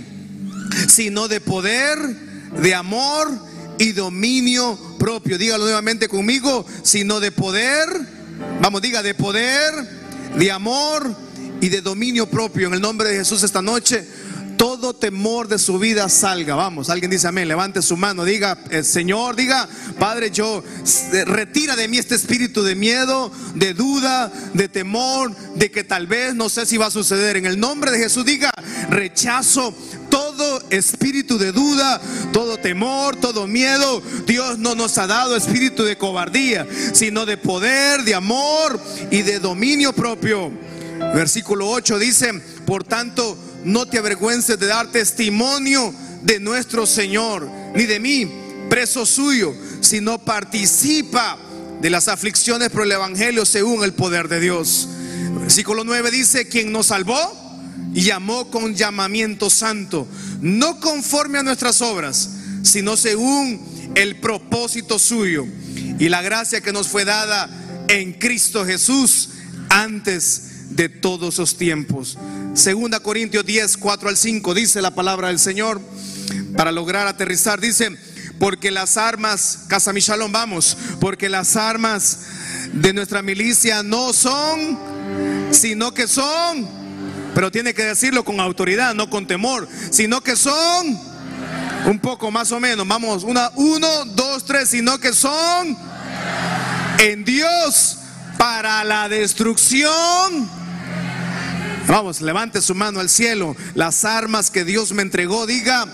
sino 0.90 1.30
de 1.30 1.40
poder, 1.40 1.98
de 2.62 2.76
amor 2.76 3.30
y 3.78 3.94
dominio 3.94 4.78
propio. 5.00 5.38
Dígalo 5.38 5.64
nuevamente 5.64 6.10
conmigo, 6.10 6.66
sino 6.84 7.22
de 7.22 7.32
poder, 7.32 7.88
vamos, 8.62 8.82
diga, 8.82 9.02
de 9.02 9.14
poder, 9.14 9.74
de 10.36 10.52
amor 10.52 11.16
y 11.62 11.70
de 11.70 11.82
dominio 11.82 12.28
propio. 12.28 12.68
En 12.68 12.74
el 12.74 12.82
nombre 12.82 13.10
de 13.10 13.18
Jesús 13.18 13.44
esta 13.44 13.62
noche, 13.62 14.06
todo 14.60 14.94
temor 14.94 15.48
de 15.48 15.58
su 15.58 15.80
vida 15.80 16.10
salga. 16.10 16.54
Vamos, 16.54 16.90
alguien 16.90 17.10
dice 17.10 17.30
amén, 17.30 17.48
levante 17.48 17.82
su 17.82 17.96
mano, 17.96 18.26
diga, 18.26 18.58
eh, 18.70 18.84
Señor, 18.84 19.38
diga, 19.38 19.70
Padre, 19.98 20.32
yo 20.32 20.62
eh, 21.14 21.24
retira 21.24 21.78
de 21.78 21.88
mí 21.88 21.98
este 21.98 22.16
espíritu 22.16 22.62
de 22.62 22.76
miedo, 22.76 23.32
de 23.56 23.74
duda, 23.74 24.30
de 24.54 24.68
temor, 24.68 25.34
de 25.56 25.72
que 25.72 25.86
tal 25.86 26.08
vez 26.08 26.36
no 26.36 26.50
sé 26.50 26.66
si 26.66 26.76
va 26.76 26.88
a 26.88 26.92
suceder. 26.92 27.38
En 27.38 27.46
el 27.46 27.58
nombre 27.58 27.90
de 27.90 28.00
Jesús, 28.00 28.26
diga, 28.26 28.52
rechazo 28.90 29.74
todo 30.10 30.29
espíritu 30.70 31.38
de 31.38 31.52
duda, 31.52 32.02
todo 32.32 32.58
temor, 32.58 33.16
todo 33.16 33.48
miedo. 33.48 34.02
Dios 34.26 34.58
no 34.58 34.76
nos 34.76 34.98
ha 34.98 35.08
dado 35.08 35.36
espíritu 35.36 35.84
de 35.84 35.98
cobardía, 35.98 36.68
sino 36.94 37.26
de 37.26 37.38
poder, 37.38 38.04
de 38.04 38.16
amor 38.16 38.80
y 39.12 39.22
de 39.22 39.40
dominio 39.40 39.94
propio. 39.94 40.52
Versículo 41.14 41.70
8 41.70 41.98
dice, 42.00 42.34
por 42.66 42.84
tanto, 42.84 43.38
no 43.64 43.86
te 43.86 43.98
avergüences 43.98 44.60
de 44.60 44.68
dar 44.68 44.92
testimonio 44.92 45.94
de 46.22 46.40
nuestro 46.40 46.86
Señor, 46.86 47.50
ni 47.76 47.86
de 47.86 48.00
mí, 48.00 48.30
preso 48.70 49.06
suyo, 49.06 49.54
sino 49.82 50.20
participa 50.20 51.38
de 51.82 51.90
las 51.90 52.08
aflicciones 52.08 52.70
por 52.70 52.84
el 52.84 52.92
Evangelio 52.92 53.46
según 53.46 53.84
el 53.84 53.94
poder 53.94 54.28
de 54.28 54.40
Dios. 54.40 54.88
Versículo 55.42 55.84
9 55.84 56.12
dice, 56.12 56.48
quien 56.48 56.72
nos 56.72 56.88
salvó 56.88 57.49
llamó 57.94 58.50
con 58.50 58.76
llamamiento 58.76 59.50
santo, 59.50 60.08
no 60.42 60.80
conforme 60.80 61.40
a 61.40 61.44
nuestras 61.44 61.82
obras, 61.82 62.30
sino 62.64 62.98
según 62.98 63.92
el 63.96 64.18
propósito 64.18 65.00
suyo 65.00 65.46
y 65.98 66.10
la 66.10 66.22
gracia 66.22 66.62
que 66.62 66.74
nos 66.74 66.88
fue 66.88 67.06
dada 67.06 67.50
en 67.88 68.14
Cristo 68.14 68.66
Jesús 68.66 69.30
antes 69.70 70.76
de 70.76 70.90
todos 70.90 71.38
los 71.38 71.58
tiempos. 71.58 72.18
Segunda 72.54 73.00
Corintios 73.00 73.46
10, 73.46 73.78
4 73.78 74.10
al 74.10 74.18
5 74.18 74.54
dice 74.54 74.82
la 74.82 74.94
palabra 74.94 75.30
del 75.30 75.40
Señor 75.40 75.82
para 76.56 76.72
lograr 76.72 77.08
aterrizar. 77.08 77.60
Dice, 77.60 77.98
porque 78.40 78.72
las 78.72 78.98
armas, 78.98 79.62
Casa 79.68 79.94
Michalón, 79.94 80.32
vamos, 80.32 80.78
porque 81.00 81.30
las 81.30 81.56
armas 81.56 82.20
de 82.74 82.94
nuestra 82.94 83.22
milicia 83.22 83.84
no 83.84 84.14
son, 84.14 84.80
sino 85.52 85.94
que 85.94 86.08
son 86.08 86.79
pero 87.40 87.52
tiene 87.52 87.74
que 87.74 87.86
decirlo 87.86 88.26
con 88.26 88.42
autoridad, 88.42 88.94
no 88.94 89.10
con 89.10 89.26
temor, 89.26 89.66
sino 89.92 90.20
que 90.20 90.36
son 90.36 91.00
un 91.86 91.98
poco 92.00 92.32
más 92.32 92.52
o 92.52 92.60
menos. 92.60 92.86
Vamos, 92.86 93.24
una, 93.24 93.50
uno, 93.56 93.88
dos, 94.08 94.44
tres, 94.44 94.68
sino 94.68 95.00
que 95.00 95.14
son 95.14 95.78
en 96.98 97.24
Dios 97.24 97.98
para 98.38 98.84
la 98.84 99.08
destrucción. 99.08 100.50
Vamos, 101.88 102.20
levante 102.20 102.62
su 102.62 102.76
mano 102.76 103.00
al 103.00 103.08
cielo. 103.08 103.56
Las 103.74 104.04
armas 104.04 104.52
que 104.52 104.66
Dios 104.66 104.92
me 104.92 105.02
entregó, 105.02 105.46
diga, 105.46 105.88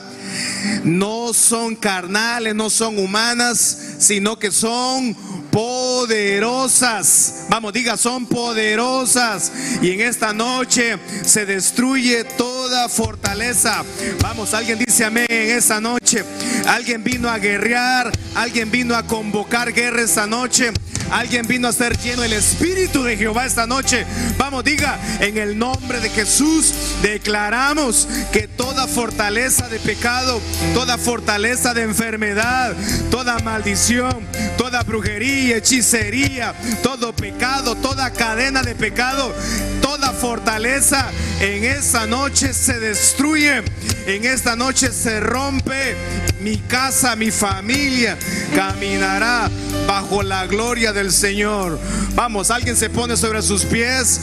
no 0.83 1.33
son 1.33 1.75
carnales, 1.75 2.55
no 2.55 2.69
son 2.69 2.97
humanas, 2.97 3.95
sino 3.99 4.37
que 4.37 4.51
son 4.51 5.15
poderosas. 5.51 7.45
Vamos, 7.49 7.71
diga, 7.71 7.95
son 7.95 8.25
poderosas. 8.25 9.51
Y 9.81 9.91
en 9.91 10.01
esta 10.01 10.33
noche 10.33 10.97
se 11.23 11.45
destruye 11.45 12.23
toda 12.23 12.89
fortaleza. 12.89 13.83
Vamos, 14.21 14.53
alguien 14.53 14.79
dice 14.79 15.05
amén 15.05 15.27
en 15.29 15.57
esta 15.57 15.79
noche. 15.79 16.25
Alguien 16.67 17.03
vino 17.03 17.29
a 17.29 17.37
guerrear, 17.37 18.11
alguien 18.35 18.69
vino 18.69 18.95
a 18.95 19.03
convocar 19.03 19.71
guerra 19.73 20.01
esta 20.01 20.27
noche. 20.27 20.73
Alguien 21.11 21.47
vino 21.47 21.67
a 21.67 21.73
ser 21.73 21.97
lleno 21.97 22.21
del 22.23 22.33
Espíritu 22.33 23.03
de 23.03 23.17
Jehová 23.17 23.45
esta 23.45 23.67
noche. 23.67 24.05
Vamos, 24.37 24.63
diga, 24.63 24.99
en 25.19 25.37
el 25.37 25.57
nombre 25.57 25.99
de 25.99 26.09
Jesús 26.09 26.73
declaramos 27.01 28.07
que 28.31 28.47
toda 28.47 28.87
fortaleza 28.87 29.67
de 29.67 29.79
pecado, 29.79 30.41
toda 30.73 30.97
fortaleza 30.97 31.73
de 31.73 31.83
enfermedad, 31.83 32.73
toda 33.11 33.39
maldición, 33.39 34.25
toda 34.57 34.83
brujería, 34.83 35.57
hechicería, 35.57 36.53
todo 36.81 37.13
pecado, 37.13 37.75
toda 37.75 38.11
cadena 38.11 38.63
de 38.63 38.75
pecado, 38.75 39.33
toda 39.81 40.11
fortaleza 40.11 41.09
en 41.39 41.63
esta 41.63 42.07
noche 42.07 42.53
se 42.53 42.79
destruye, 42.79 43.63
en 44.07 44.25
esta 44.25 44.55
noche 44.55 44.91
se 44.91 45.19
rompe. 45.19 45.95
Mi 46.41 46.57
casa, 46.57 47.15
mi 47.15 47.31
familia 47.31 48.17
caminará 48.55 49.49
bajo 49.87 50.21
la 50.21 50.45
gloria 50.45 50.93
del 50.95 51.11
Señor. 51.11 51.77
Vamos, 52.15 52.49
alguien 52.49 52.75
se 52.75 52.89
pone 52.89 53.15
sobre 53.15 53.41
sus 53.43 53.65
pies. 53.65 54.19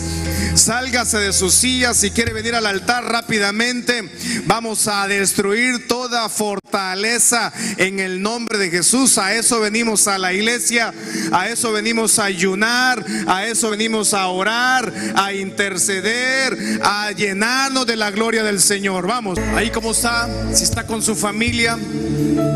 Sálgase 0.54 1.18
de 1.18 1.32
su 1.32 1.50
silla 1.50 1.94
si 1.94 2.10
quiere 2.10 2.32
venir 2.32 2.54
al 2.54 2.66
altar 2.66 3.04
rápidamente. 3.04 4.10
Vamos 4.44 4.86
a 4.88 5.06
destruir 5.08 5.88
toda 5.88 6.28
fortaleza 6.28 7.52
en 7.76 8.00
el 8.00 8.22
nombre 8.22 8.58
de 8.58 8.70
Jesús. 8.70 9.18
A 9.18 9.34
eso 9.34 9.60
venimos 9.60 10.08
a 10.08 10.18
la 10.18 10.32
iglesia, 10.32 10.92
a 11.32 11.48
eso 11.48 11.72
venimos 11.72 12.18
a 12.18 12.24
ayunar, 12.24 13.04
a 13.26 13.46
eso 13.46 13.70
venimos 13.70 14.14
a 14.14 14.26
orar, 14.28 14.92
a 15.16 15.32
interceder, 15.32 16.56
a 16.82 17.12
llenarnos 17.12 17.86
de 17.86 17.96
la 17.96 18.10
gloria 18.10 18.42
del 18.42 18.60
Señor. 18.60 19.06
Vamos, 19.06 19.38
ahí 19.56 19.70
como 19.70 19.92
está, 19.92 20.28
si 20.52 20.64
está 20.64 20.86
con 20.86 21.02
su 21.02 21.14
familia, 21.14 21.78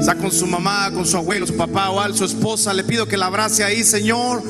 está 0.00 0.14
con 0.14 0.30
su 0.30 0.46
mamá, 0.46 0.90
con 0.92 1.06
su 1.06 1.16
abuelo, 1.16 1.46
su 1.46 1.56
papá 1.56 1.90
o 1.90 2.14
su 2.14 2.24
esposa, 2.24 2.72
le 2.72 2.84
pido 2.84 3.06
que 3.06 3.16
la 3.16 3.26
abrace 3.26 3.64
ahí, 3.64 3.82
Señor. 3.82 4.42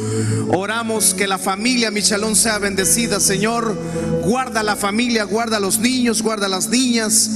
Oramos 0.48 1.14
que 1.14 1.26
la 1.26 1.38
familia 1.38 1.90
Michalón 1.90 2.36
sea 2.36 2.58
bendecida, 2.58 3.20
Señor. 3.26 3.76
Guarda 4.22 4.62
la 4.62 4.76
familia, 4.76 5.24
guarda 5.24 5.60
los 5.60 5.78
niños, 5.78 6.22
guarda 6.22 6.48
las 6.48 6.68
niñas, 6.68 7.30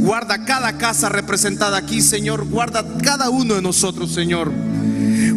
guarda 0.00 0.44
cada 0.44 0.78
casa 0.78 1.08
representada 1.08 1.78
aquí, 1.78 2.00
Señor. 2.00 2.44
Guarda 2.44 2.84
cada 3.02 3.30
uno 3.30 3.54
de 3.54 3.62
nosotros, 3.62 4.12
Señor. 4.12 4.52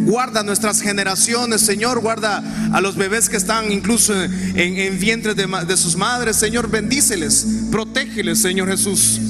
Guarda 0.04 0.42
nuestras 0.42 0.80
generaciones, 0.82 1.62
Señor. 1.62 2.00
Guarda 2.00 2.42
a 2.72 2.80
los 2.80 2.96
bebés 2.96 3.28
que 3.28 3.36
están 3.36 3.72
incluso 3.72 4.14
en, 4.22 4.32
en 4.56 4.98
vientres 4.98 5.34
de, 5.36 5.46
de 5.66 5.76
sus 5.76 5.96
madres, 5.96 6.36
Señor. 6.36 6.70
Bendíceles, 6.70 7.46
protégeles, 7.70 8.40
Señor 8.40 8.68
Jesús. 8.68 9.20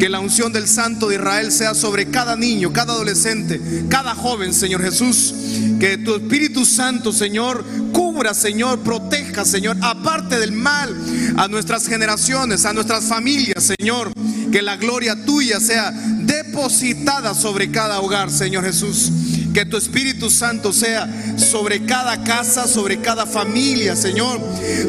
Que 0.00 0.08
la 0.08 0.18
unción 0.18 0.50
del 0.50 0.66
Santo 0.66 1.08
de 1.08 1.16
Israel 1.16 1.52
sea 1.52 1.74
sobre 1.74 2.10
cada 2.10 2.34
niño, 2.34 2.72
cada 2.72 2.94
adolescente, 2.94 3.60
cada 3.90 4.14
joven, 4.14 4.54
Señor 4.54 4.82
Jesús. 4.82 5.34
Que 5.78 5.98
tu 5.98 6.16
Espíritu 6.16 6.64
Santo, 6.64 7.12
Señor, 7.12 7.62
cubra, 7.92 8.32
Señor, 8.32 8.80
proteja, 8.80 9.44
Señor, 9.44 9.76
aparte 9.82 10.38
del 10.38 10.52
mal 10.52 10.96
a 11.36 11.48
nuestras 11.48 11.86
generaciones, 11.86 12.64
a 12.64 12.72
nuestras 12.72 13.04
familias, 13.04 13.72
Señor. 13.78 14.10
Que 14.50 14.62
la 14.62 14.78
gloria 14.78 15.22
tuya 15.26 15.60
sea 15.60 15.90
depositada 15.90 17.34
sobre 17.34 17.70
cada 17.70 18.00
hogar, 18.00 18.30
Señor 18.30 18.64
Jesús. 18.64 19.12
Que 19.54 19.64
tu 19.64 19.76
Espíritu 19.76 20.30
Santo 20.30 20.72
sea 20.72 21.08
sobre 21.36 21.84
cada 21.84 22.22
casa, 22.22 22.66
sobre 22.68 23.00
cada 23.00 23.26
familia, 23.26 23.96
Señor. 23.96 24.40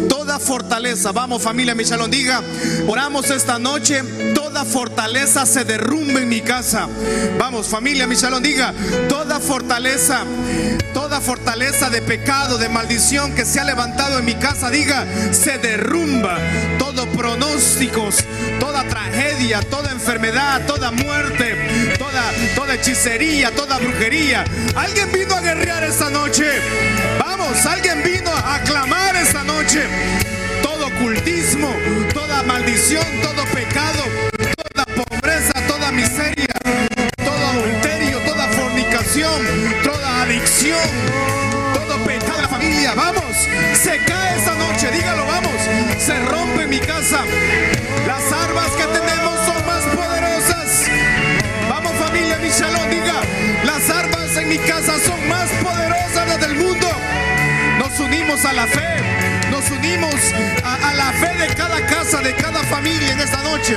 Toda 0.08 0.39
fortaleza, 0.39 1.12
vamos 1.12 1.41
familia 1.41 1.74
Michalón, 1.74 2.12
diga, 2.12 2.41
oramos 2.88 3.30
esta 3.32 3.58
noche, 3.58 4.04
toda 4.36 4.63
fortaleza 4.65 5.45
se 5.45 5.65
derrumbe 5.65 6.21
en 6.21 6.30
mi 6.30 6.41
casa. 6.41 6.88
Vamos 7.39 7.67
familia 7.67 8.08
Michalón, 8.08 8.43
diga, 8.43 8.74
toda 9.10 9.39
fortaleza, 9.39 10.26
toda 10.93 11.21
fortaleza 11.21 11.89
de 11.89 12.02
pecado, 12.02 12.58
de 12.58 12.69
maldición 12.69 13.34
que 13.34 13.45
se 13.45 13.60
ha 13.60 13.63
levantado 13.63 14.19
en 14.19 14.26
mi 14.26 14.36
casa, 14.36 14.69
diga, 14.69 15.06
se 15.32 15.58
derrumba. 15.58 16.38
Todo 16.78 17.08
pronósticos, 17.12 18.24
toda 18.60 18.88
tragedia, 18.88 19.62
toda 19.62 19.91
enfermedad, 19.91 20.65
toda 20.67 20.91
muerte, 20.91 21.81
toda, 22.56 22.76
hechicería, 22.76 23.52
toda 23.52 23.78
brujería. 23.78 24.44
Alguien 24.76 25.12
vino 25.12 25.36
a 25.36 25.41
guerrear 25.41 25.84
esta 25.84 26.10
noche. 26.10 26.46
Vamos, 27.20 27.65
alguien 27.65 28.02
vino 28.04 28.32
a 28.32 28.56
aclamar 28.56 29.15
esta 29.15 29.44
noche. 29.44 29.84
Todo 30.62 30.88
ocultismo, 30.88 31.74
toda 32.13 32.44
maldición, 32.44 33.06
todo 33.22 33.44
pecado, 33.54 34.04
toda 34.58 34.86
pobreza, 34.86 35.54
toda 35.67 35.91
miseria, 35.91 36.54
todo 37.17 37.48
adulterio, 37.48 38.20
toda 38.20 38.48
fornicación, 38.48 39.41
toda 39.84 40.24
adicción, 40.24 40.89
todo 41.74 41.98
pecado 42.06 42.36
de 42.36 42.41
la 42.41 42.48
familia. 42.48 42.94
Vamos, 42.96 43.48
se 43.74 43.98
cae 44.06 44.38
esta 44.38 44.56
noche, 44.56 44.91
dígalo, 44.91 45.26
vamos, 45.26 45.54
se 46.00 46.20
rompe 46.26 46.67
mi 46.67 46.80
casa. 46.80 47.24
Las 48.08 48.32
armas 48.32 48.70
que 48.72 48.86
tenemos 48.86 49.11
mi 54.52 54.58
casa 54.58 55.00
son 55.00 55.30
más 55.30 55.50
poderosas 55.64 56.28
las 56.28 56.42
del 56.42 56.56
mundo. 56.56 56.86
Nos 57.80 57.98
unimos 58.02 58.44
a 58.44 58.52
la 58.52 58.68
fe, 58.68 58.98
nos 59.50 59.72
unimos 59.72 60.14
a, 60.66 60.90
a 60.90 60.94
la 60.94 61.14
fe 61.14 61.34
de 61.38 61.56
cada 61.56 61.80
casa, 61.86 62.22
de 62.22 62.34
cada 62.36 62.62
familia 62.64 63.14
en 63.14 63.22
esta 63.22 63.42
noche. 63.44 63.76